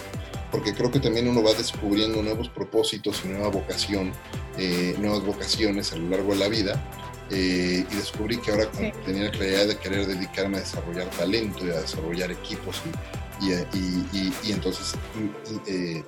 [0.50, 4.12] porque creo que también uno va descubriendo nuevos propósitos y nueva vocación,
[4.58, 6.82] eh, nuevas vocaciones a lo largo de la vida.
[7.32, 8.68] Eh, y descubrí que ahora
[9.06, 14.50] tenía la claridad de querer dedicarme a desarrollar talento y a desarrollar equipos y, y,
[14.50, 14.94] entonces
[15.66, 16.02] eh,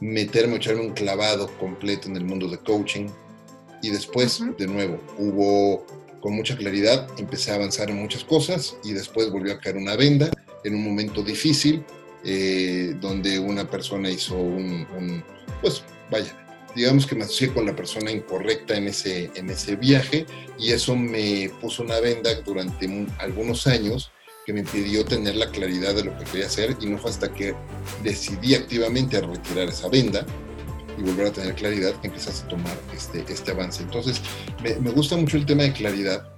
[0.00, 3.08] meterme, echarme un clavado completo en el mundo de coaching.
[3.82, 5.84] Y después, de nuevo, hubo
[6.20, 9.94] con mucha claridad, empecé a avanzar en muchas cosas y después volvió a caer una
[9.94, 10.30] venda
[10.64, 11.84] en un momento difícil
[12.24, 15.22] eh, donde una persona hizo un,
[15.60, 16.34] pues vaya,
[16.74, 20.24] digamos que me asocié con la persona incorrecta en ese, en ese viaje
[20.58, 22.88] y eso me puso una venda durante
[23.18, 24.10] algunos años
[24.44, 27.32] que me impidió tener la claridad de lo que quería hacer y no fue hasta
[27.32, 27.54] que
[28.02, 30.24] decidí activamente retirar esa venda
[30.98, 33.82] y volver a tener claridad que empezaste a tomar este, este avance.
[33.82, 34.20] Entonces,
[34.62, 36.28] me, me gusta mucho el tema de claridad.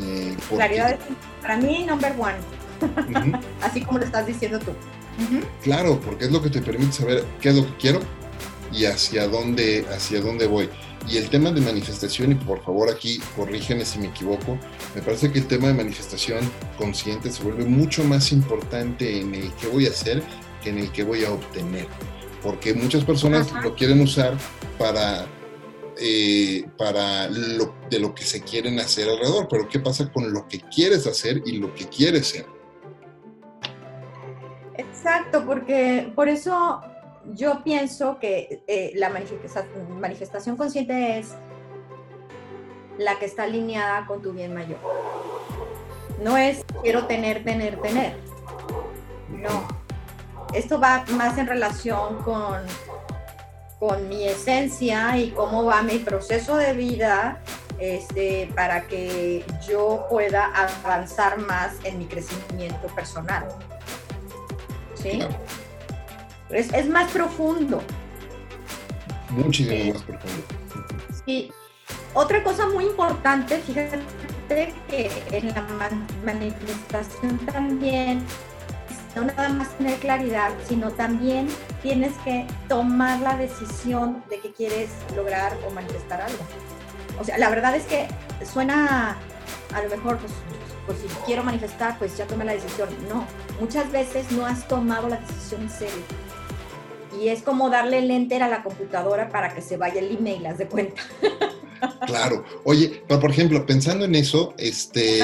[0.00, 0.98] Eh, claridad es
[1.40, 4.72] para mí number one, así como lo estás diciendo tú.
[5.62, 8.00] Claro, porque es lo que te permite saber qué es lo que quiero
[8.72, 10.68] y hacia dónde, hacia dónde voy.
[11.06, 14.58] Y el tema de manifestación, y por favor aquí corrígeme si me equivoco,
[14.94, 16.40] me parece que el tema de manifestación
[16.76, 20.22] consciente se vuelve mucho más importante en el que voy a hacer
[20.62, 21.86] que en el que voy a obtener.
[22.42, 24.36] Porque muchas personas lo quieren usar
[24.78, 25.26] para,
[25.98, 30.46] eh, para lo, de lo que se quieren hacer alrededor, pero ¿qué pasa con lo
[30.46, 32.46] que quieres hacer y lo que quieres ser?
[34.76, 36.80] Exacto, porque por eso
[37.34, 41.34] yo pienso que eh, la manifestación consciente es
[42.98, 44.78] la que está alineada con tu bien mayor.
[46.22, 48.16] No es quiero tener, tener, tener.
[49.30, 49.68] No.
[50.52, 52.62] Esto va más en relación con,
[53.78, 57.40] con mi esencia y cómo va mi proceso de vida
[57.78, 63.46] este, para que yo pueda avanzar más en mi crecimiento personal.
[64.94, 65.20] ¿sí?
[66.50, 67.82] Es, más profundo.
[69.30, 70.44] Muchísimo más profundo.
[71.26, 71.52] Sí.
[72.14, 73.98] Otra cosa muy importante, fíjate
[74.88, 75.64] que en la
[76.24, 78.24] manifestación también
[79.14, 81.48] no nada más tener claridad, sino también
[81.82, 86.38] tienes que tomar la decisión de que quieres lograr o manifestar algo.
[87.20, 88.06] O sea, la verdad es que
[88.44, 89.16] suena
[89.74, 90.32] a lo mejor pues,
[90.86, 92.88] pues si quiero manifestar, pues ya tomé la decisión.
[93.08, 93.24] No,
[93.60, 96.02] muchas veces no has tomado la decisión en serio.
[97.20, 100.46] Y es como darle el enter a la computadora para que se vaya el email,
[100.46, 101.02] haz de cuenta.
[102.06, 102.44] Claro.
[102.64, 105.20] Oye, pero por ejemplo, pensando en eso, este,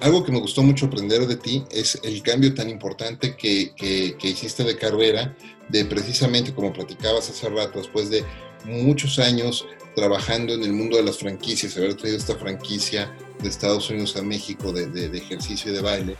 [0.00, 4.16] algo que me gustó mucho aprender de ti es el cambio tan importante que, que,
[4.18, 5.36] que, hiciste de carrera,
[5.68, 8.24] de precisamente como platicabas hace rato, después de
[8.64, 13.90] muchos años trabajando en el mundo de las franquicias, haber traído esta franquicia de Estados
[13.90, 16.16] Unidos a México de, ejercicio y de baile,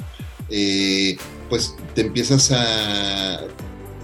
[0.50, 1.16] eh,
[1.48, 3.46] pues te empiezas a,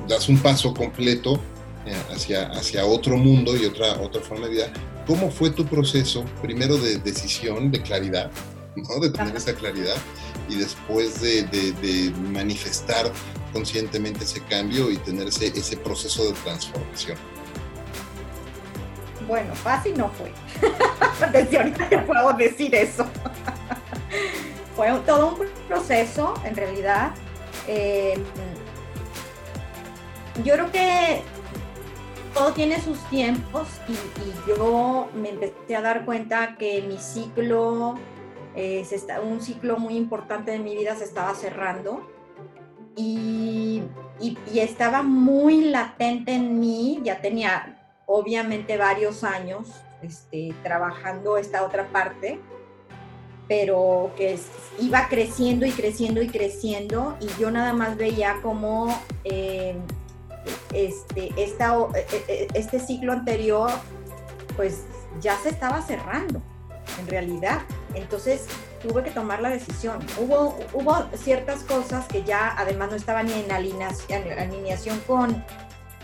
[0.09, 1.41] das un paso completo
[1.87, 4.73] eh, hacia, hacia otro mundo y otra, otra forma de vida.
[5.07, 8.31] ¿Cómo fue tu proceso, primero de decisión, de claridad,
[8.75, 9.01] ¿no?
[9.01, 9.97] de tener esa claridad,
[10.49, 13.11] y después de, manifestar
[13.53, 17.19] conscientemente ese cambio y tener ese, ese proceso de transformación?
[19.29, 20.33] Bueno, fácil no fue.
[21.33, 23.07] Desde ahorita te puedo decir eso.
[24.77, 27.15] fue todo un proceso, en realidad.
[27.67, 28.19] Eh,
[30.43, 31.23] yo creo que
[32.35, 33.95] todo tiene sus tiempos y,
[34.49, 37.95] yo me empecé a dar cuenta que mi ciclo,
[38.55, 38.85] eh,
[39.23, 42.07] un ciclo muy importante de mi vida se estaba cerrando
[42.97, 43.83] y,
[44.21, 49.69] y, estaba muy latente en mí, ya tenía obviamente varios años
[50.03, 52.39] este, trabajando esta otra parte,
[53.49, 54.39] pero que
[54.81, 58.89] iba creciendo y creciendo y creciendo y yo nada más veía como
[59.25, 59.77] eh,
[60.73, 63.71] este, e, e, e, este ciclo anterior
[64.57, 64.83] pues
[65.21, 66.41] ya se estaba cerrando
[66.99, 67.63] en realidad.
[67.95, 68.47] Entonces
[68.83, 69.99] tuve que tomar la decisión.
[70.19, 75.45] Hubo, hubo ciertas cosas que ya además no estaban en alineación, alineación con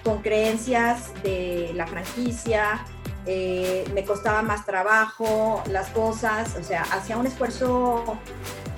[0.05, 2.85] con creencias de la franquicia,
[3.27, 8.17] eh, me costaba más trabajo las cosas, o sea, hacía un esfuerzo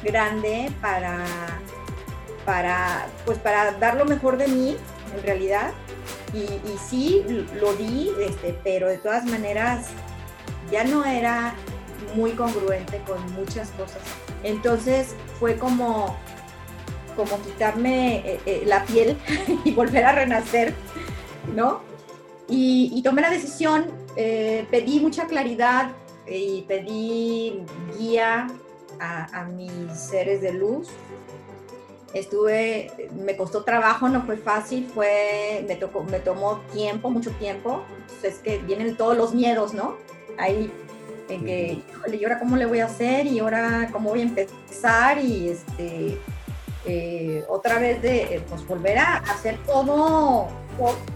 [0.03, 1.25] grande para,
[2.45, 4.77] para, pues para dar lo mejor de mí,
[5.15, 5.73] en realidad,
[6.35, 6.49] y,
[6.79, 7.25] sí,
[7.61, 9.89] lo di, este, pero de todas maneras
[10.71, 11.55] ya no era
[12.15, 14.01] muy congruente con muchas cosas.
[14.43, 16.17] Entonces fue como,
[17.17, 19.17] como quitarme eh, eh, la piel
[19.65, 20.75] y volver a renacer,
[21.55, 21.81] ¿no?
[22.49, 25.91] Y, tomé la decisión, eh, pedí mucha claridad
[26.29, 27.65] y pedí
[27.99, 28.47] guía
[29.01, 30.89] a, mis seres de luz.
[32.15, 37.83] Estuve, me costó trabajo, no fue fácil, fue, me, tocó, me tomó tiempo, mucho tiempo.
[38.23, 39.97] es que vienen todos los miedos, ¿no?
[40.39, 40.71] Ahí
[41.29, 43.27] en que, híjole, ¿y ahora cómo le voy a hacer?
[43.27, 45.19] ¿Y ahora cómo voy a empezar?
[45.19, 46.19] Y este,
[46.85, 50.49] eh, otra vez de, eh, pues volver a hacer todo,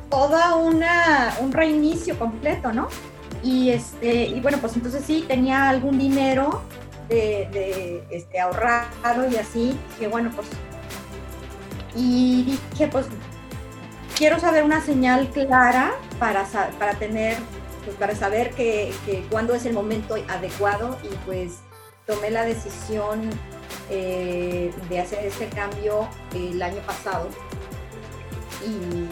[0.08, 2.88] toda una, un reinicio completo, ¿no?
[3.42, 6.62] Y, este, y bueno, pues entonces sí, tenía algún dinero
[7.08, 10.48] de, este, ahorrado y así, que bueno, pues,
[11.96, 13.06] y dije, pues,
[14.16, 16.44] quiero saber una señal clara para,
[16.78, 17.36] para tener
[17.86, 21.60] pues para saber que, que cuándo es el momento adecuado y pues
[22.04, 23.30] tomé la decisión
[23.90, 27.28] eh, de hacer este cambio el año pasado.
[28.66, 29.06] Y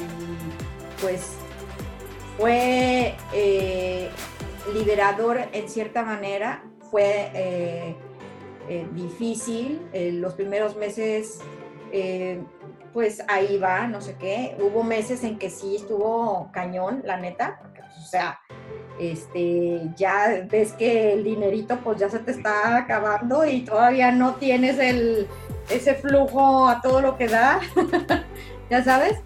[1.00, 1.34] pues
[2.36, 4.10] fue eh,
[4.72, 7.96] liberador en cierta manera, fue eh,
[8.92, 11.38] difícil, los primeros meses
[12.94, 17.60] pues ahí va, no sé qué, hubo meses en que sí estuvo cañón, la neta,
[17.74, 18.38] pues, o sea,
[19.00, 24.36] este, ya ves que el dinerito pues ya se te está acabando y todavía no
[24.36, 25.26] tienes el,
[25.68, 27.58] ese flujo a todo lo que da,
[28.70, 29.18] ya sabes.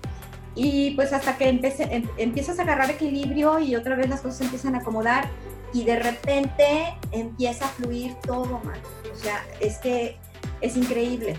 [0.55, 4.75] Y pues hasta que em, empiezas a agarrar equilibrio y otra vez las cosas empiezan
[4.75, 5.29] a acomodar
[5.75, 8.81] y de repente empieza a fluir todo, mal
[9.13, 10.17] O sea, es que
[10.63, 11.37] es increíble.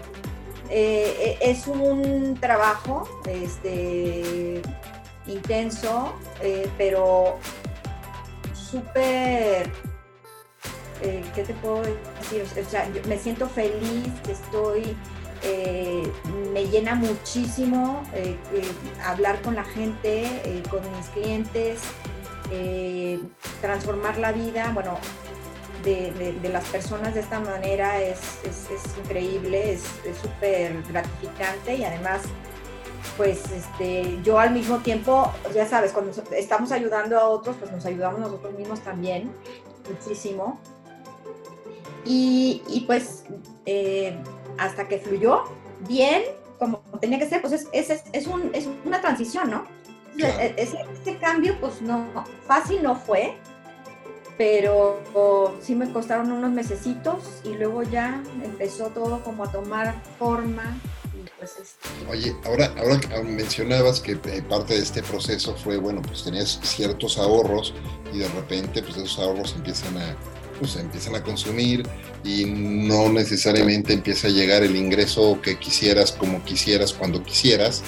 [0.70, 4.62] Eh, e, es un trabajo este,
[5.26, 7.38] intenso, eh, pero
[8.54, 9.72] súper,
[11.02, 12.44] eh, ¿qué te puedo decir?
[12.66, 14.96] O sea, me siento feliz, estoy,
[15.44, 16.04] eh,
[16.54, 18.38] me llena muchísimo eh,
[19.06, 21.80] hablar con la gente, con mis clientes,
[23.62, 24.98] transformar la vida, bueno,
[25.84, 28.20] de, las personas de esta manera es,
[29.04, 29.84] increíble, es
[30.22, 32.22] súper gratificante y además
[33.18, 37.86] pues este, yo al mismo tiempo, ya sabes, cuando estamos ayudando a otros, pues nos
[37.86, 39.32] ayudamos nosotros mismos también,
[39.90, 40.60] muchísimo.
[42.06, 43.26] Y, y pues
[43.66, 44.18] eh,
[44.58, 45.44] hasta que fluyó
[45.88, 46.24] bien,
[46.58, 49.66] como tenía que ser, pues es, es, es, un, es una transición, ¿no?
[50.18, 52.06] Ese, ese, cambio, pues no,
[52.46, 53.36] fácil no fue,
[54.40, 55.04] pero
[55.62, 60.80] sí me costaron unos mesecitos y luego ya empezó todo como a tomar forma
[61.38, 61.56] pues,
[62.10, 67.18] Oye, ahora, ahora mencionabas que eh, parte de este proceso fue, bueno, pues tenías ciertos
[67.18, 67.74] ahorros
[68.14, 70.16] y de repente pues esos ahorros empiezan a,
[70.58, 71.86] pues, empiezan a consumir
[72.24, 77.84] y no necesariamente empieza a llegar el ingreso que quisieras como quisieras cuando quisieras.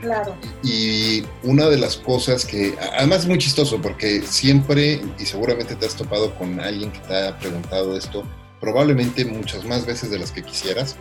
[0.00, 0.34] Claro.
[0.62, 5.86] Y una de las cosas que, además es muy chistoso porque siempre, y seguramente te
[5.86, 8.24] has topado con alguien que te ha preguntado esto,
[8.60, 10.96] probablemente muchas más veces de las que quisieras,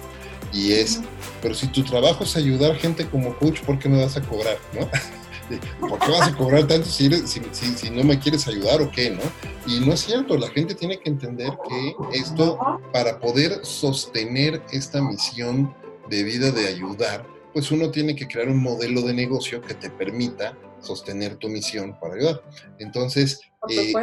[0.53, 1.01] y es,
[1.41, 4.57] pero si tu trabajo es ayudar gente como coach, ¿por qué me vas a cobrar?
[4.73, 4.89] ¿no?
[5.87, 9.11] ¿Por qué vas a cobrar tanto si, si, no me quieres ayudar o qué?
[9.11, 9.21] ¿no?
[9.65, 12.57] Y no es cierto, la gente tiene que entender que esto,
[12.91, 15.73] para poder sostener esta misión
[16.09, 19.89] de vida de ayudar, pues uno tiene que crear un modelo de negocio que te
[19.89, 22.41] permita sostener tu misión para ayudar.
[22.79, 23.93] Entonces, eh,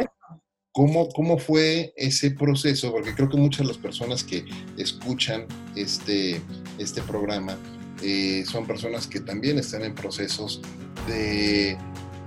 [0.75, 2.91] ¿Cómo, ¿Cómo fue ese proceso?
[2.91, 4.43] Porque creo que muchas de las personas que
[4.77, 6.41] escuchan este,
[6.77, 7.57] este programa
[8.03, 10.61] eh, son personas que también están en procesos
[11.07, 11.77] de,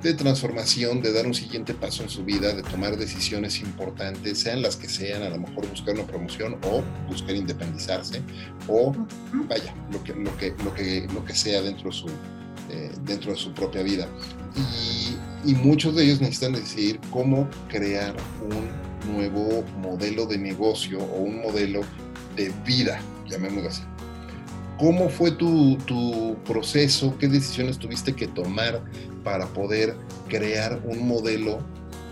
[0.02, 4.62] de, transformación, de dar un siguiente paso en su vida, de tomar decisiones importantes, sean
[4.62, 8.22] las que sean, a lo mejor buscar una promoción o buscar independizarse,
[8.66, 8.94] o
[9.48, 12.08] vaya, lo que, lo que, lo que, lo que sea dentro de su,
[12.70, 14.08] eh, dentro de su propia vida.
[14.56, 21.22] Y y muchos de ellos necesitan decidir cómo crear un nuevo modelo de negocio o
[21.22, 21.80] un modelo
[22.36, 23.82] de vida, llamémoslo así.
[24.78, 27.16] ¿Cómo fue tu, tu, proceso?
[27.18, 28.80] ¿Qué decisiones tuviste que tomar
[29.24, 29.96] para poder
[30.28, 31.58] crear un modelo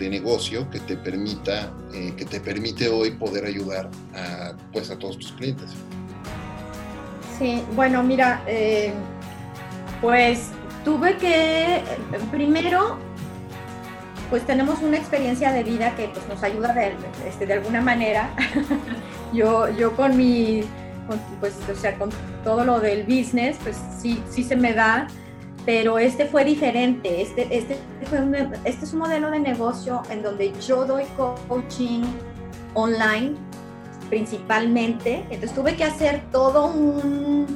[0.01, 4.99] de negocio que te permita, eh, que te permite hoy poder ayudar a, pues, a
[4.99, 5.71] todos tus clientes?
[7.39, 8.93] Sí, bueno, mira, eh,
[10.01, 10.49] pues
[10.85, 11.83] tuve que,
[12.33, 12.99] primero,
[14.29, 16.95] pues tenemos una experiencia de vida que pues, nos ayuda de,
[17.29, 18.35] este, de alguna manera.
[19.33, 20.65] yo, yo con mi,
[21.41, 22.11] pues, o sea, con
[22.45, 25.07] todo lo del business, pues sí, sí se me da,
[25.65, 27.23] pero este fue diferente.
[27.23, 27.79] Este, este,
[28.65, 32.03] este es un modelo de negocio en donde yo doy coaching
[32.75, 33.35] online
[34.09, 35.25] principalmente.
[35.31, 37.47] Entonces tuve que hacer todo un,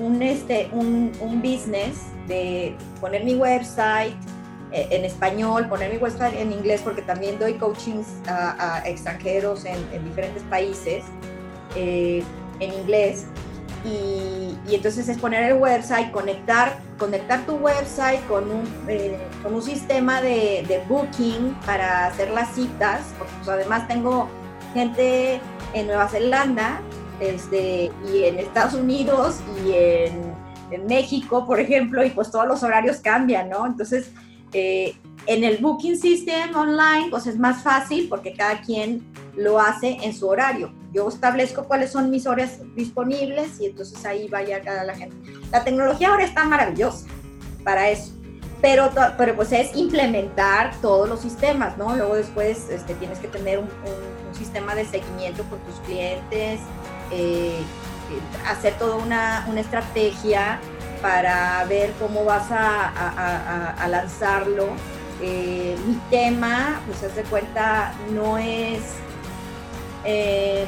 [0.00, 4.14] un, este, un, un business de poner mi website,
[4.72, 10.04] eh, en español, poner mi website en inglés, porque también doy coachings a, extranjeros en,
[10.04, 11.02] diferentes países
[11.74, 12.22] eh,
[12.60, 13.26] en inglés.
[13.84, 19.62] Y, entonces es poner el website, conectar, conectar tu website con un, eh, con un
[19.62, 24.28] sistema de, de, booking para hacer las citas, pues, además tengo
[24.74, 25.40] gente
[25.74, 26.80] en Nueva Zelanda
[27.20, 30.34] este, y en Estados Unidos y en,
[30.70, 33.66] en México, por ejemplo, y pues todos los horarios cambian, ¿no?
[33.66, 34.12] Entonces,
[34.52, 34.96] eh,
[35.26, 40.14] en el Booking System online, pues es más fácil porque cada quien lo hace en
[40.14, 40.72] su horario.
[40.92, 45.16] Yo establezco cuáles son mis horas disponibles y entonces ahí vaya cada la gente.
[45.52, 47.06] La tecnología ahora está maravillosa
[47.62, 48.12] para eso,
[48.60, 51.94] pero, pero pues es implementar todos los sistemas, ¿no?
[51.94, 53.68] Luego después este, tienes que tener un,
[54.32, 56.60] sistema de seguimiento con tus clientes,
[57.10, 57.60] eh, eh,
[58.46, 60.58] hacer toda una, una estrategia
[61.00, 64.68] para ver cómo vas a, lanzarlo.
[65.22, 68.80] Eh, mi tema, pues haz de cuenta, no es,
[70.04, 70.66] em,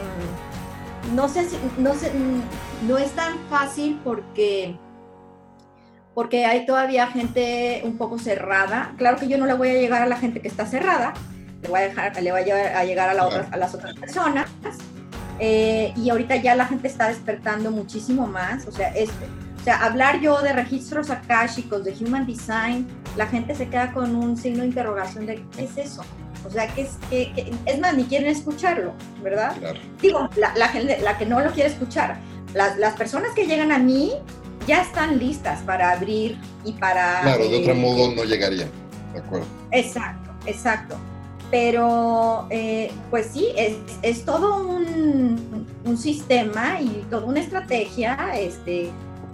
[1.14, 2.12] no sé si, no, sé,
[2.86, 4.76] no es tan fácil porque,
[6.14, 8.92] porque hay todavía gente un poco cerrada.
[8.98, 11.14] Claro que yo no le voy a llegar a la gente que está cerrada,
[11.62, 14.50] le voy a, dejar, le voy a, llegar a, a las otras personas.
[15.38, 19.26] Eh, y ahorita ya la gente está despertando muchísimo más, o sea, este,
[19.62, 22.84] o sea, hablar yo de registros akáshicos, de human design,
[23.16, 26.02] la gente se queda con un signo de interrogación de ¿qué es eso?
[26.44, 28.92] O sea, que es, que, es más, ni quieren escucharlo,
[29.22, 29.54] ¿verdad?
[30.00, 32.18] Digo, la, la, gente, la que no lo quiere escuchar.
[32.54, 34.14] Las, las, personas que llegan a mí
[34.66, 37.20] ya están listas para abrir y para...
[37.20, 38.68] Claro, de otro eh, modo no llegarían,
[39.12, 39.46] ¿de acuerdo?
[39.70, 40.96] Exacto, exacto.
[41.52, 48.90] Pero, eh, pues sí, es, es todo un, un, sistema y toda una estrategia, este,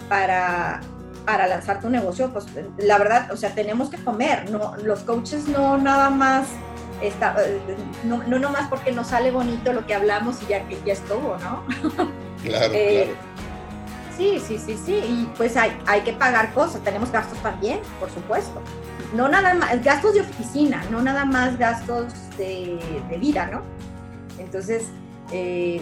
[0.08, 0.80] para,
[1.24, 2.46] para lanzar tu negocio, pues
[2.78, 6.48] la verdad, o sea, tenemos que comer, no, los coaches no nada más,
[7.02, 7.36] está,
[8.04, 11.64] no, no nomás porque nos sale bonito lo que hablamos y ya, ya estuvo, ¿no?
[12.42, 13.28] Claro, eh, claro.
[14.16, 18.10] Sí, sí, sí, sí, y pues hay, hay que pagar cosas, tenemos gastos también, por
[18.10, 18.62] supuesto.
[19.12, 22.78] No nada más, gastos de oficina, no nada más gastos de,
[23.08, 23.62] de vida, ¿no?
[24.38, 24.84] Entonces,
[25.32, 25.80] eh,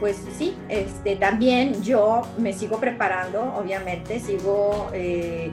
[0.00, 5.50] pues sí, este, también yo me sigo preparando, obviamente, sigo eh,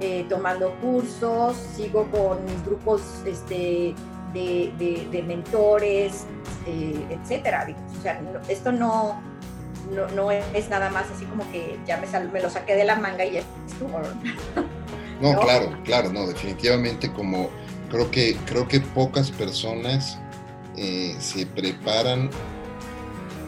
[0.00, 3.94] eh, tomando cursos, sigo con mis grupos este,
[4.32, 6.24] de, mentores,
[6.66, 7.66] eh, etcétera.
[7.98, 9.20] O sea, esto no,
[10.14, 13.24] no, es nada más así como que ya me, me lo saqué de la manga
[13.24, 14.00] y ya estuvo.
[15.18, 17.48] No, no, claro, claro, no, definitivamente como
[17.90, 20.18] creo que, creo que pocas personas
[20.74, 22.28] se preparan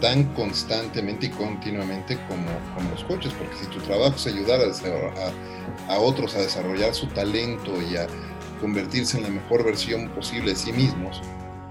[0.00, 5.92] tan constantemente y continuamente como, como los coaches, porque si tu trabajo es ayudar a,
[5.92, 8.06] a, otros a desarrollar su talento y a
[8.60, 11.20] convertirse en la mejor versión posible de sí mismos,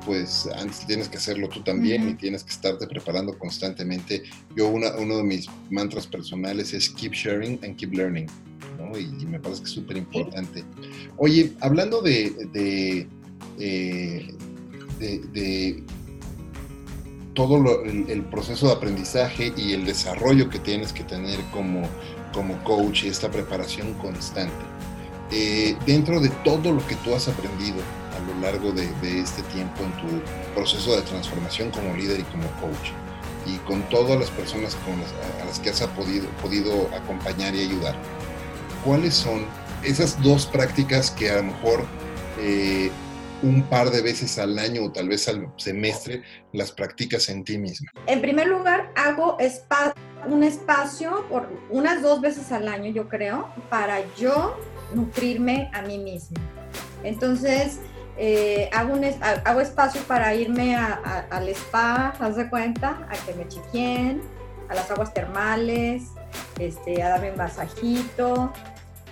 [0.06, 4.24] pues antes tienes que hacerlo tú también y tienes que estarte preparando constantemente.
[4.56, 8.28] Yo una, uno de mis mantras personales es keep sharing and keep learning,
[8.78, 8.98] ¿no?
[8.98, 10.64] y, me parece que es súper importante.
[11.18, 13.08] Oye, hablando de, de,
[13.60, 14.34] eh,
[15.00, 15.84] de
[17.38, 21.88] todo el, proceso de aprendizaje y el desarrollo que tienes que tener como,
[22.34, 24.56] como coach y esta preparación constante.
[25.32, 27.78] Eh, dentro de todo lo que tú has aprendido
[28.16, 32.48] a lo largo de, este tiempo en tu proceso de transformación como líder y como
[32.60, 32.90] coach,
[33.46, 34.76] y con todas las personas
[35.40, 37.96] a las que has podido, podido acompañar y ayudar,
[38.84, 39.46] ¿cuáles son
[39.84, 41.86] esas dos prácticas que a lo mejor
[42.40, 42.90] eh,
[43.44, 46.24] un par de veces al año o tal vez al semestre
[46.54, 47.92] las practicas en ti misma?
[48.08, 49.38] En primer lugar, hago
[50.28, 54.58] un espacio por unas dos veces al año, yo creo, para yo
[54.94, 56.40] nutrirme a mí misma.
[57.04, 57.80] Entonces,
[58.18, 59.06] eh, hago, un,
[59.46, 64.22] hago espacio para irme al spa, haz de cuenta, a que me chiquien,
[64.70, 66.04] a las aguas termales,
[66.60, 68.52] este, a darme un masajito,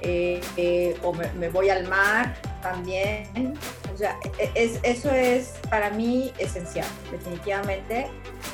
[0.01, 3.53] eh, eh, o me, voy al mar también.
[3.95, 8.07] O sea, e, es, eso es para mí esencial, definitivamente.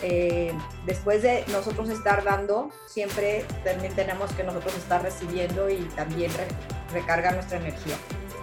[0.03, 0.53] Eh,
[0.85, 6.31] después de nosotros estar dando, siempre también tenemos que nosotros estar recibiendo y también
[6.93, 7.95] recargar nuestra energía.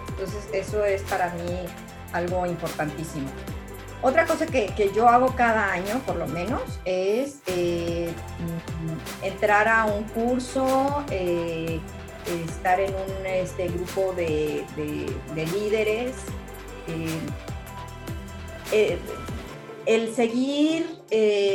[0.09, 1.65] Entonces eso es para mí
[2.11, 3.29] algo importantísimo.
[4.01, 8.11] Otra cosa que, yo hago cada año, por lo menos, es eh,
[9.23, 11.79] entrar a un curso, eh,
[12.47, 14.65] estar en un este, grupo de,
[15.35, 16.48] líderes, eh,
[19.85, 20.85] el seguir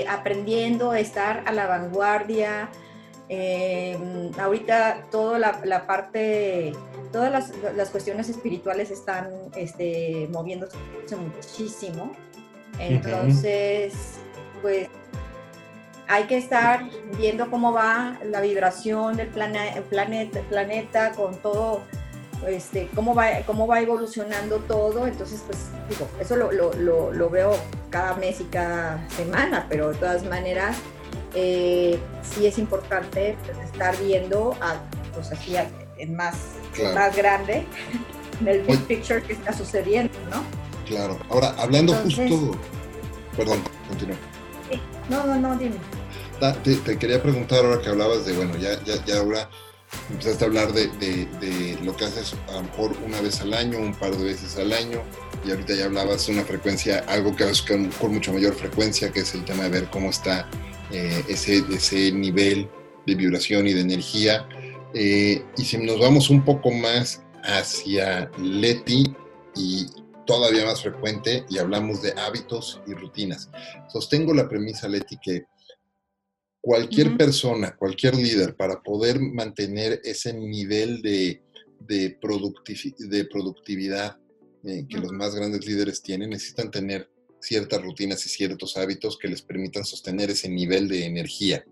[0.09, 2.71] aprendiendo, estar a la vanguardia.
[4.39, 6.73] ahorita toda la, parte,
[7.13, 10.77] todas las, cuestiones espirituales están este, moviéndose
[11.17, 12.13] muchísimo.
[12.79, 14.19] Entonces,
[14.63, 14.89] pues
[16.09, 16.85] hay que estar
[17.17, 21.83] viendo cómo va la vibración del planeta, planeta con todo,
[22.47, 25.07] este, cómo, va, cómo va evolucionando todo.
[25.07, 27.57] Entonces, pues digo, eso lo, veo
[27.91, 30.77] cada mes y cada semana, pero de todas maneras,
[31.35, 34.77] eh, sí es importante pues, estar viendo, a,
[35.15, 35.55] pues así,
[35.99, 36.37] en más,
[36.95, 37.65] más grande,
[38.47, 40.43] el big picture que está sucediendo, ¿no?
[40.87, 41.19] Claro.
[41.31, 42.57] Ahora, hablando justo.
[43.37, 44.17] Perdón, continúa.
[45.09, 45.77] No, no, no, dime.
[46.63, 49.49] te, quería preguntar ahora que hablabas de, bueno, ya, ya, ya ahora
[50.11, 53.79] empezaste a hablar de, de, lo que haces a lo mejor una vez al año,
[53.79, 55.03] un par de veces al año,
[55.45, 59.21] y ahorita ya hablabas de una frecuencia, algo que haces con, mucha mayor frecuencia, que
[59.21, 60.49] es el tema de ver cómo está
[60.91, 62.69] eh, ese, ese nivel
[63.07, 64.49] de vibración y de energía.
[64.95, 69.15] Eh, y si nos vamos un poco más hacia Leti
[69.57, 69.87] y
[70.27, 73.51] todavía más frecuente y hablamos de hábitos y rutinas.
[73.93, 75.45] Sostengo la premisa, Leti, que
[76.65, 81.43] cualquier persona, cualquier líder, para poder mantener ese nivel de,
[81.81, 82.17] de,
[83.31, 84.17] productividad
[84.65, 89.29] eh, que los más grandes líderes tienen, necesitan tener ciertas rutinas y ciertos hábitos que
[89.29, 91.63] les permitan sostener ese nivel de energía.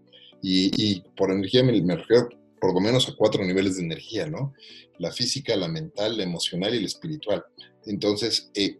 [0.43, 2.28] Y, por energía me, me refiero
[2.61, 4.53] por lo menos a cuatro niveles de energía, ¿no?
[4.99, 7.43] La física, la mental, la emocional y la espiritual.
[7.86, 8.76] Entonces, eh,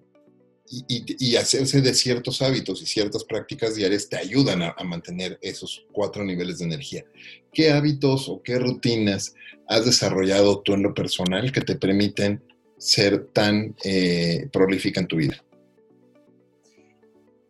[0.73, 6.25] y, hacerse de ciertos hábitos y ciertas prácticas diarias te ayudan a, mantener esos cuatro
[6.25, 7.05] niveles de energía.
[7.53, 9.35] ¿Qué hábitos o qué rutinas
[9.69, 12.43] has desarrollado tú en lo personal que te permiten
[12.79, 15.45] ser tan eh, prolífica en tu vida?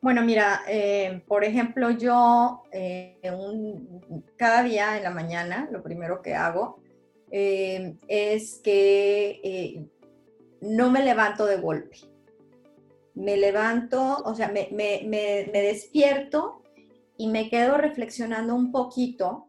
[0.01, 2.64] Bueno, mira, eh, por ejemplo, yo
[4.37, 6.83] cada día en la mañana lo primero que hago
[7.31, 9.87] es que
[10.61, 12.12] no me levanto de golpe.
[13.15, 14.69] Me levanto, o sea, me,
[15.53, 16.63] despierto
[17.17, 19.49] y me quedo reflexionando un poquito,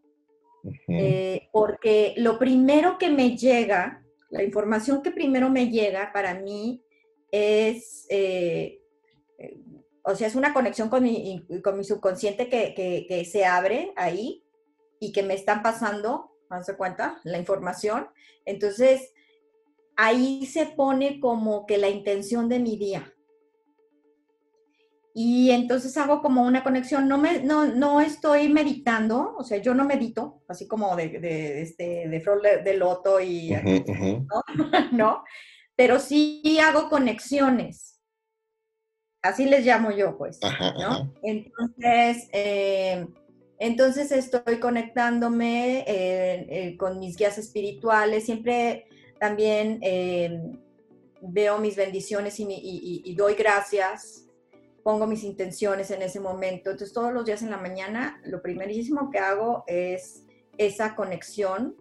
[0.88, 6.84] eh, porque lo primero que me llega, la información que primero me llega para mí
[7.32, 8.82] es, eh,
[9.40, 9.58] eh,
[10.04, 14.44] o sea, es una conexión con mi, con mi subconsciente que, se abre ahí
[15.00, 16.32] y que me están pasando,
[16.64, 17.20] ¿se cuenta?
[17.24, 18.08] La información.
[18.46, 19.14] Entonces,
[19.96, 23.14] ahí se pone como que la intención de mi día.
[25.14, 29.76] Y entonces hago como una conexión, no, me, no, no estoy meditando, o sea, yo
[29.76, 33.52] no medito, así como de, de, este, de flor de, loto y...
[34.92, 35.24] ¿no?
[35.76, 37.94] Pero sí hago conexiones.
[39.24, 40.40] Así les llamo yo, pues.
[40.80, 41.14] ¿no?
[41.24, 43.08] Entonces, eh,
[43.58, 48.86] entonces estoy conectándome eh, eh, con mis guías espirituales, siempre
[49.20, 49.80] también
[51.22, 54.23] veo mis bendiciones y, doy gracias,
[54.84, 56.70] pongo mis intenciones en ese momento.
[56.70, 60.26] Entonces todos los días en la mañana lo primerísimo que hago es
[60.58, 61.76] esa conexión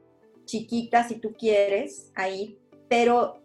[0.45, 3.43] chiquita si tú quieres ahí, pero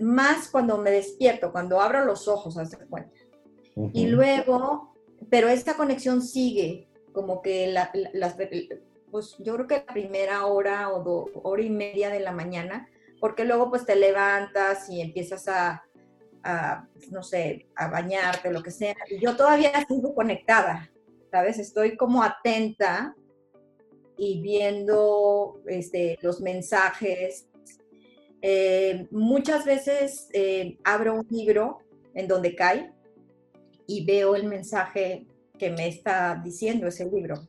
[0.00, 3.16] más cuando me despierto, cuando abro los ojos, haz cuenta.
[3.92, 4.94] Y luego,
[5.30, 7.90] pero esta conexión sigue, como que la,
[9.10, 12.88] pues yo creo que la primera hora o hora y media de la mañana,
[13.20, 15.84] porque luego pues te levantas y empiezas a,
[17.10, 18.96] no sé, a bañarte, lo que sea.
[19.08, 20.90] Y yo todavía sigo conectada,
[21.30, 21.58] ¿sabes?
[21.58, 23.14] Estoy como atenta
[24.16, 27.46] y viendo este, los mensajes.
[28.42, 31.78] Eh, muchas veces eh, abro un libro
[32.14, 32.92] en donde cae
[33.86, 35.26] y veo el mensaje
[35.58, 37.48] que me está diciendo ese libro.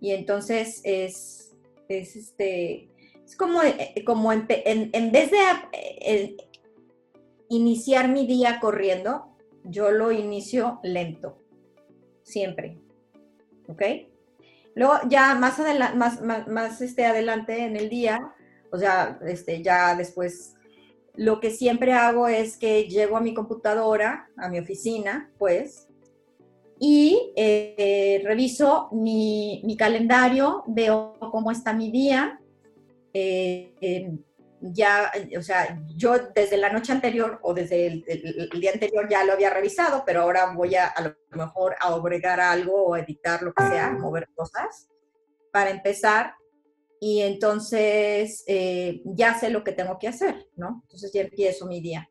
[0.00, 1.52] Y entonces es,
[1.88, 2.88] es este,
[3.24, 6.36] es como, eh, como en, vez de
[7.50, 9.26] iniciar mi día corriendo,
[9.64, 11.36] yo lo inicio lento,
[12.22, 12.78] siempre.
[13.68, 13.82] ¿Ok?
[14.74, 18.32] Luego ya más, adelante, más, más, este, adelante en el día,
[18.72, 20.54] o sea, este, ya después,
[21.14, 25.88] lo que siempre hago es que llego a mi computadora, a mi oficina, pues,
[26.78, 32.40] y eh, reviso mi, mi, calendario, veo cómo está mi día,
[33.12, 34.16] eh,
[34.60, 39.32] ya, o sea, yo desde la noche anterior o desde el, día anterior ya lo
[39.32, 43.52] había revisado, pero ahora voy a a lo mejor a agregar algo o editar lo
[43.52, 44.88] que sea, mover cosas
[45.52, 46.34] para empezar.
[47.00, 50.82] Y entonces eh, ya sé lo que tengo que hacer, ¿no?
[50.82, 52.10] Entonces ya empiezo mi día.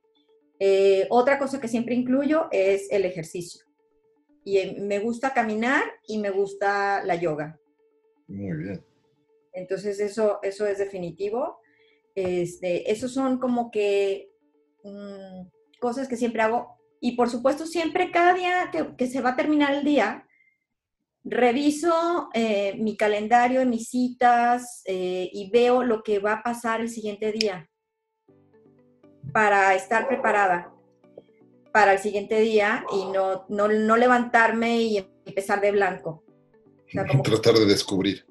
[0.60, 3.66] Eh, otra cosa que siempre incluyo es el ejercicio.
[4.43, 7.60] Y eh, me gusta caminar y me gusta la yoga.
[8.28, 8.86] Muy bien.
[9.54, 11.60] Entonces eso, eso es definitivo.
[12.20, 14.32] Este, esos son como que
[14.84, 15.47] mm,
[15.80, 16.78] cosas que siempre hago.
[17.01, 20.28] Y por supuesto, siempre cada día que, se va a terminar el día,
[21.24, 26.89] reviso eh, mi calendario, mis citas eh, y veo lo que va a pasar el
[26.89, 27.70] siguiente día
[29.32, 30.74] para estar preparada
[31.72, 36.24] para el siguiente día y no, no, levantarme y empezar de blanco.
[37.24, 38.26] Tratar de descubrir.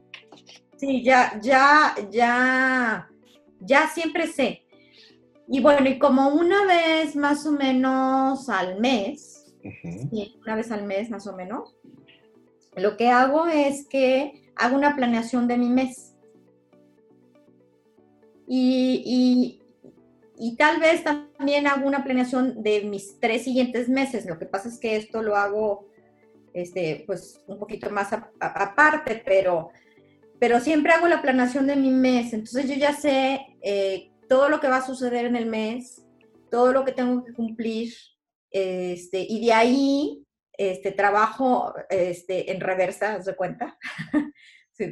[0.77, 3.09] Sí, ya, ya, ya,
[3.61, 4.63] ya siempre sé.
[5.49, 9.47] Y bueno, y como una vez más o menos al mes,
[10.43, 11.75] una vez al mes más o menos,
[12.77, 16.15] lo que hago es que hago una planeación de mi mes.
[18.47, 19.61] Y,
[20.39, 24.25] y, tal vez también hago una planeación de mis tres siguientes meses.
[24.27, 25.87] Lo que pasa es que esto lo hago
[26.55, 29.71] este, pues un poquito más aparte, pero
[30.39, 34.61] pero siempre hago la planeación de mi mes, entonces yo ya sé eh, todo lo
[34.61, 36.05] que va a suceder en el mes,
[36.51, 37.93] todo lo que tengo que cumplir,
[38.51, 43.79] este, y de ahí este, trabajo este, en reversa, ¿se cuenta?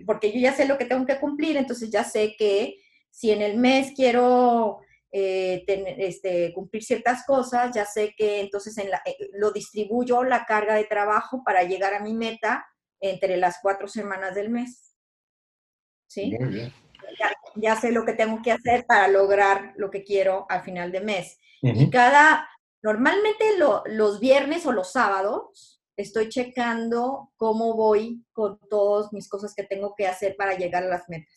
[0.07, 2.77] porque yo ya sé lo que tengo que cumplir, entonces ya sé que
[3.11, 4.81] si en el mes quiero
[5.13, 5.65] eh,
[5.99, 10.85] este, cumplir ciertas cosas, ya sé que entonces en eh, lo distribuyo la carga de
[10.85, 12.67] trabajo para llegar a mi meta
[13.01, 14.95] entre las cuatro semanas del mes.
[16.07, 16.37] ¿sí?
[17.57, 21.01] Ya, sé lo que tengo que hacer para lograr lo que quiero al final de
[21.01, 21.39] mes.
[21.63, 22.49] Y cada,
[22.83, 23.45] normalmente
[23.87, 29.95] los viernes o los sábados, estoy checando cómo voy con todas mis cosas que tengo
[29.97, 31.35] que hacer para llegar a las metas.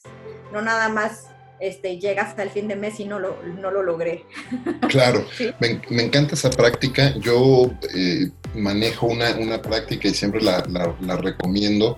[0.51, 1.27] No nada más
[1.59, 4.25] este, llega hasta el fin de mes y no lo, no lo logré.
[4.89, 5.25] Claro,
[5.59, 7.15] me, encanta esa práctica.
[7.17, 10.63] Yo eh, manejo una, una, práctica y siempre la,
[11.01, 11.97] la recomiendo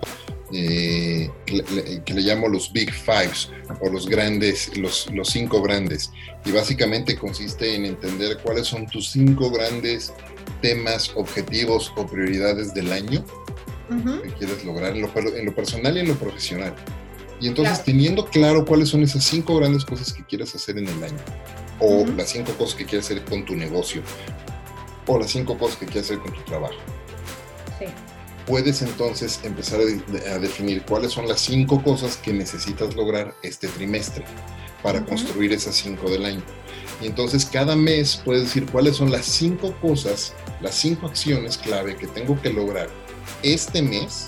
[0.54, 3.50] eh, que, le, llamo los Big Fives
[3.80, 6.10] o los grandes, los, los cinco grandes.
[6.44, 10.12] Y básicamente consiste en entender cuáles son tus cinco grandes
[10.60, 13.24] temas, objetivos o prioridades del año
[14.22, 16.74] que quieres lograr en lo, personal y en lo profesional.
[17.40, 21.02] Y entonces teniendo claro cuáles son esas cinco grandes cosas que quieres hacer en el
[21.02, 21.18] año,
[21.78, 24.02] o las cinco cosas que quieres hacer con tu negocio,
[25.06, 26.76] o las cinco cosas que quieres hacer con tu trabajo.
[27.78, 27.86] Sí
[28.52, 34.26] puedes entonces empezar a, definir cuáles son las cinco cosas que necesitas lograr este trimestre
[34.82, 36.42] para construir esas cinco del año.
[37.00, 41.96] Y entonces cada mes puedes decir cuáles son las cinco cosas, las cinco acciones clave
[41.96, 42.90] que tengo que lograr
[43.42, 44.26] este mes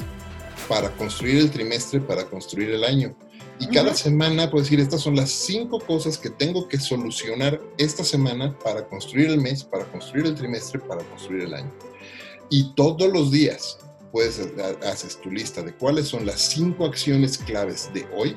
[0.70, 3.14] para construir el trimestre, para construir el año.
[3.60, 8.02] Y cada semana puedes decir, estas son las cinco cosas que tengo que solucionar esta
[8.02, 11.70] semana para construir el mes, para construir el trimestre, para construir el año.
[12.48, 13.78] Y todos los días,
[14.14, 14.40] puedes
[14.86, 18.36] haces tu lista de cuáles son las cinco acciones claves de hoy,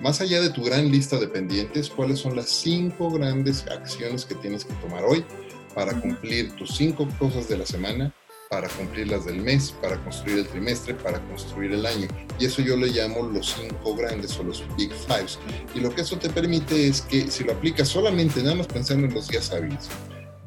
[0.00, 4.34] más allá de tu gran lista de pendientes, cuáles son las cinco grandes acciones que
[4.36, 5.22] tienes que tomar hoy
[5.74, 8.14] para cumplir tus cinco cosas de la semana,
[8.48, 12.08] para cumplir las del mes, para construir el trimestre, para construir el año.
[12.38, 15.38] Y eso yo le llamo los cinco grandes o los Big Fives.
[15.74, 19.06] Y lo que eso te permite es que si lo aplicas solamente nada más pensando
[19.06, 19.86] en los días hábiles,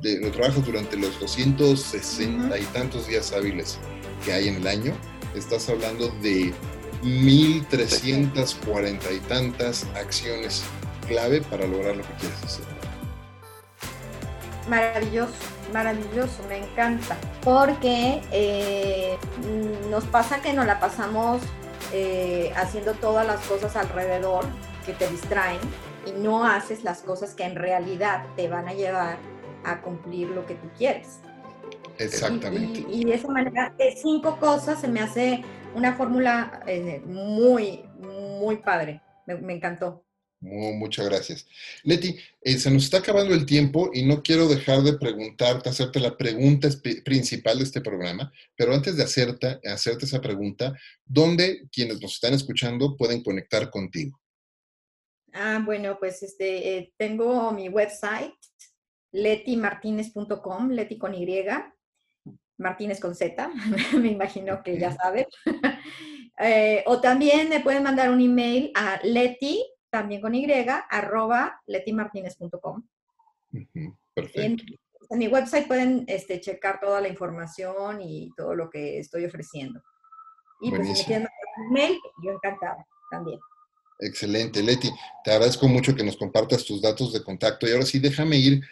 [0.01, 3.77] de, lo trabajas durante los 260 y tantos días hábiles
[4.23, 4.93] que hay en el año,
[5.35, 6.53] estás hablando de
[7.03, 10.63] 1.340 y tantas acciones
[11.07, 12.65] clave para lograr lo que quieres hacer.
[14.67, 15.33] Maravilloso,
[15.71, 19.17] maravilloso, me encanta, porque eh,
[19.89, 21.41] nos pasa que nos la pasamos
[21.93, 24.45] eh, haciendo todas las cosas alrededor
[24.85, 25.59] que te distraen
[26.05, 29.17] y no haces las cosas que en realidad te van a llevar
[29.63, 31.19] a cumplir lo que tú quieres.
[31.99, 32.85] Exactamente.
[32.91, 35.43] Y, de esa manera, de cinco cosas se me hace
[35.75, 39.01] una fórmula eh, muy, muy padre.
[39.25, 40.05] Me, encantó.
[40.39, 41.47] muchas gracias.
[41.83, 45.99] Leti, eh, se nos está acabando el tiempo y no quiero dejar de preguntarte, hacerte
[45.99, 46.69] la pregunta
[47.03, 50.73] principal de este programa, pero antes de hacerte, hacerte esa pregunta,
[51.05, 54.17] ¿dónde quienes nos están escuchando pueden conectar contigo?
[55.33, 58.33] Ah, bueno, pues este, eh, tengo mi website,
[59.11, 61.25] letimartinez.com, leti con Y,
[62.57, 63.49] Martínez con Z,
[63.99, 65.25] me imagino que ya saben.
[66.39, 70.45] Eh, o también me pueden mandar un email a Leti, también con Y,
[70.87, 72.87] arroba letimartinez.com.
[74.13, 74.63] perfecto.
[75.09, 79.81] En, mi website pueden este, checar toda la información y todo lo que estoy ofreciendo.
[80.61, 81.27] Y pues si me quieren
[81.57, 83.39] un mail, yo encantada también.
[83.99, 84.91] Excelente, Leti.
[85.23, 87.67] Te agradezco mucho que nos compartas tus datos de contacto.
[87.67, 88.63] Y ahora sí, déjame ir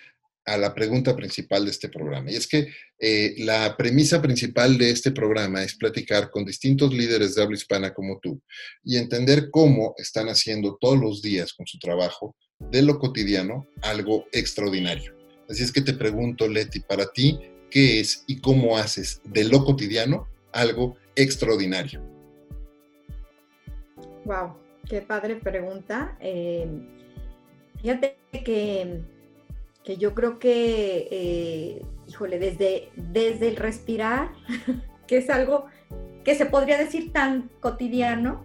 [0.46, 2.32] a la pregunta principal de este programa.
[2.32, 2.68] Y es que
[3.00, 7.94] eh, la premisa principal de este programa es platicar con distintos líderes de habla hispana
[7.94, 8.42] como tú
[8.84, 14.26] y entender cómo están haciendo todos los días con su trabajo de lo cotidiano algo
[14.32, 15.16] extraordinario.
[15.50, 17.40] Así es que te pregunto, Leti, para ti,
[17.70, 22.02] ¿qué es y cómo haces de lo cotidiano algo extraordinario?
[24.26, 24.56] Wow,
[24.88, 26.18] qué padre pregunta.
[26.20, 26.68] Eh,
[27.82, 29.02] fíjate que
[29.86, 34.32] que yo creo que, eh, híjole, desde, desde el respirar,
[35.08, 35.68] que es algo
[36.24, 38.44] que se podría decir tan cotidiano,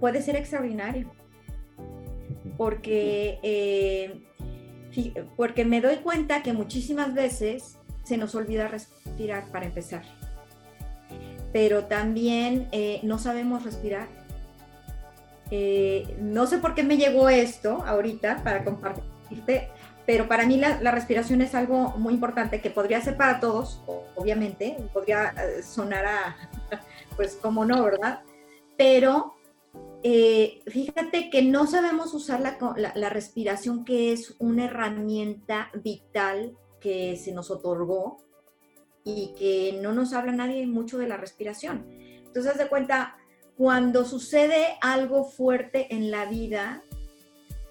[0.00, 1.10] puede ser extraordinario.
[2.56, 4.20] Porque, eh,
[5.36, 10.04] porque me doy cuenta que muchísimas veces se nos olvida respirar para empezar.
[11.52, 14.08] Pero también eh, no sabemos respirar
[15.54, 19.68] eh, no sé por qué me llegó esto ahorita para compartirte,
[20.06, 23.82] pero para mí la, respiración es algo muy importante que podría ser para todos,
[24.16, 26.36] obviamente, podría eh, sonar a,
[27.16, 28.22] pues como no, ¿verdad?
[28.78, 29.34] Pero
[30.02, 32.56] eh, fíjate que no sabemos usar la,
[32.94, 38.16] la, respiración, que es una herramienta vital que se nos otorgó
[39.04, 41.84] y que no nos habla nadie mucho de la respiración.
[42.24, 43.18] Entonces, de cuenta,
[43.62, 46.82] cuando sucede algo fuerte en la vida,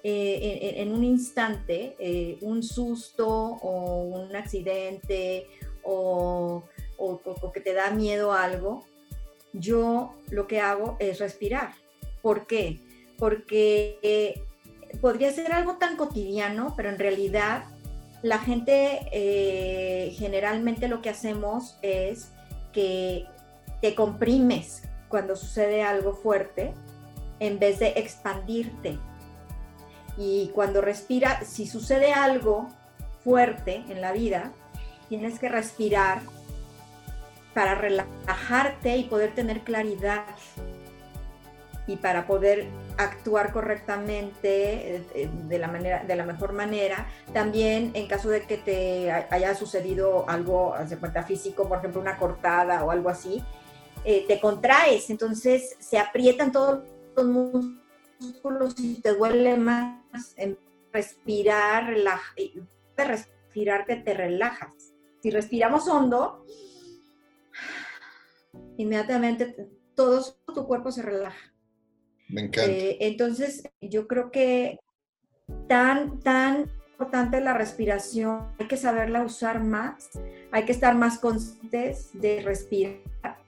[0.05, 5.47] eh, en, un instante, eh, un susto o un accidente
[5.83, 6.63] o,
[7.53, 8.85] que te da miedo algo,
[9.51, 11.73] yo lo que hago es respirar.
[12.21, 12.79] ¿Por qué?
[13.19, 14.41] Porque eh,
[15.01, 17.65] podría ser algo tan cotidiano, pero en realidad
[18.21, 22.29] la gente generalmente lo que hacemos es
[22.71, 23.25] que
[23.81, 26.74] te comprimes cuando sucede algo fuerte
[27.39, 28.97] en vez de expandirte.
[30.18, 32.70] Y cuando respira, si sucede algo
[33.24, 34.51] fuerte en la vida,
[35.09, 36.22] tienes que respirar
[37.53, 40.24] para relajarte y poder tener claridad
[41.88, 48.07] y para poder actuar correctamente eh, de la manera de la mejor manera también en
[48.07, 52.91] caso de que te haya sucedido algo de cuenta físico por ejemplo una cortada o
[52.91, 53.43] algo así
[54.03, 56.83] eh, te contraes, entonces se aprietan todos
[57.15, 57.25] los
[58.19, 60.57] músculos y te duele más en
[60.91, 61.95] respirar,
[62.97, 64.93] respirar que te relajas.
[65.21, 66.45] Si respiramos hondo,
[68.77, 71.53] inmediatamente todo tu cuerpo se relaja.
[72.27, 72.71] Me encanta.
[72.71, 74.79] Eh, entonces, yo creo que
[75.67, 80.09] tan, tan importante la respiración, hay que saberla usar más,
[80.51, 83.40] hay que estar más conscientes de respirar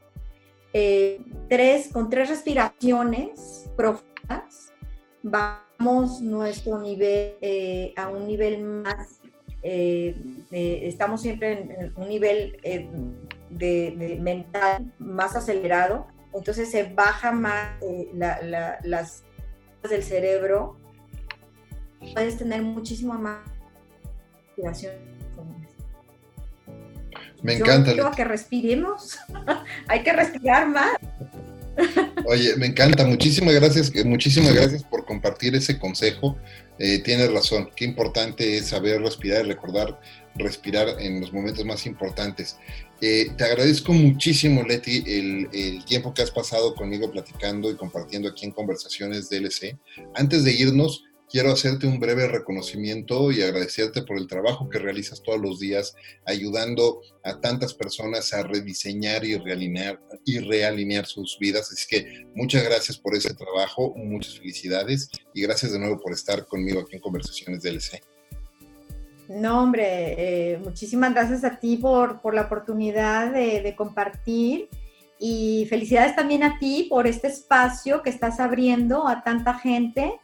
[0.73, 4.73] eh, tres, con tres respiraciones profundas,
[5.21, 9.21] vamos nuestro nivel eh, a un nivel más,
[9.61, 10.15] eh,
[10.51, 12.57] estamos siempre en, un nivel
[13.51, 17.79] de, mental más acelerado, entonces se baja más
[18.13, 19.23] las
[19.87, 20.77] del cerebro,
[22.13, 23.39] puedes tener muchísima más
[24.47, 25.12] respiración
[27.43, 27.93] me encanta.
[27.93, 29.17] Yo que respiremos.
[29.87, 30.97] Hay que respirar más.
[32.25, 33.05] Oye, me encanta.
[33.05, 36.37] Muchísimas gracias, muchísimas gracias por compartir ese consejo.
[36.79, 37.69] Eh, tienes razón.
[37.75, 39.99] Qué importante es saber respirar y recordar
[40.35, 42.57] respirar en los momentos más importantes.
[43.01, 48.29] Eh, te agradezco muchísimo, Leti, el, el, tiempo que has pasado conmigo platicando y compartiendo
[48.29, 49.77] aquí en Conversaciones DLC.
[50.15, 51.03] Antes de irnos,
[51.33, 55.95] quiero hacerte un breve reconocimiento y agradecerte por el trabajo que realizas todos los días
[56.27, 61.71] ayudando a tantas personas a rediseñar y realinear, y realinear sus vidas.
[61.71, 66.45] Así que muchas gracias por ese trabajo, muchas felicidades y gracias de nuevo por estar
[66.45, 68.03] conmigo aquí en Conversaciones DLC.
[69.27, 74.69] No, hombre, eh, muchísimas gracias a ti por, por la oportunidad de, de compartir
[75.17, 80.19] y felicidades también a ti por este espacio que estás abriendo a tanta gente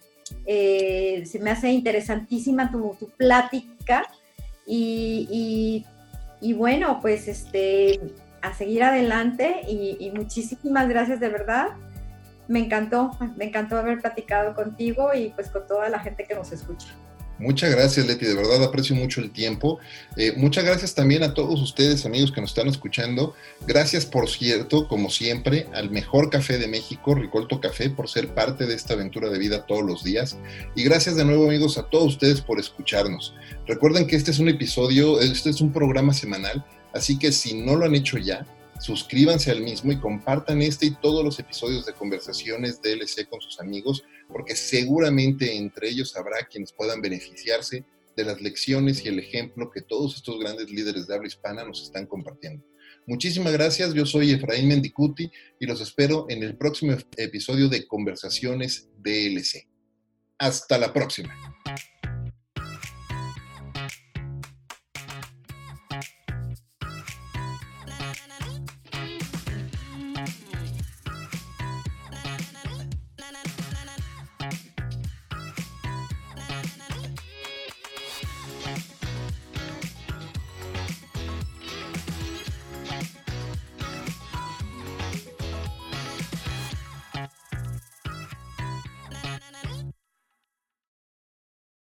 [0.45, 4.05] eh, se me hace interesantísima tu, plática
[4.65, 5.85] y,
[6.55, 7.99] bueno, pues este,
[8.41, 11.69] a seguir adelante y, muchísimas gracias de verdad.
[12.47, 16.51] Me encantó, me encantó haber platicado contigo y pues con toda la gente que nos
[16.51, 16.87] escucha.
[17.39, 18.25] Muchas gracias, Leti.
[18.25, 19.79] De verdad aprecio mucho el tiempo.
[20.17, 23.33] Eh, muchas gracias también a todos ustedes, amigos que nos están escuchando.
[23.65, 28.65] Gracias, por cierto, como siempre, al mejor café de México, Ricolto Café, por ser parte
[28.65, 30.37] de esta aventura de vida todos los días.
[30.75, 33.33] Y gracias de nuevo, amigos, a todos ustedes por escucharnos.
[33.65, 37.77] Recuerden que este es un episodio, este es un programa semanal, así que si no
[37.77, 38.45] lo han hecho ya,
[38.79, 43.59] suscríbanse al mismo y compartan este y todos los episodios de conversaciones DLC con sus
[43.59, 47.83] amigos, porque seguramente entre ellos habrá quienes puedan beneficiarse
[48.15, 51.81] de las lecciones y el ejemplo que todos estos grandes líderes de habla hispana nos
[51.83, 52.63] están compartiendo.
[53.05, 58.89] Muchísimas gracias, yo soy Efraín Mendicuti y los espero en el próximo episodio de Conversaciones
[58.97, 59.67] DLC.
[60.37, 61.33] Hasta la próxima.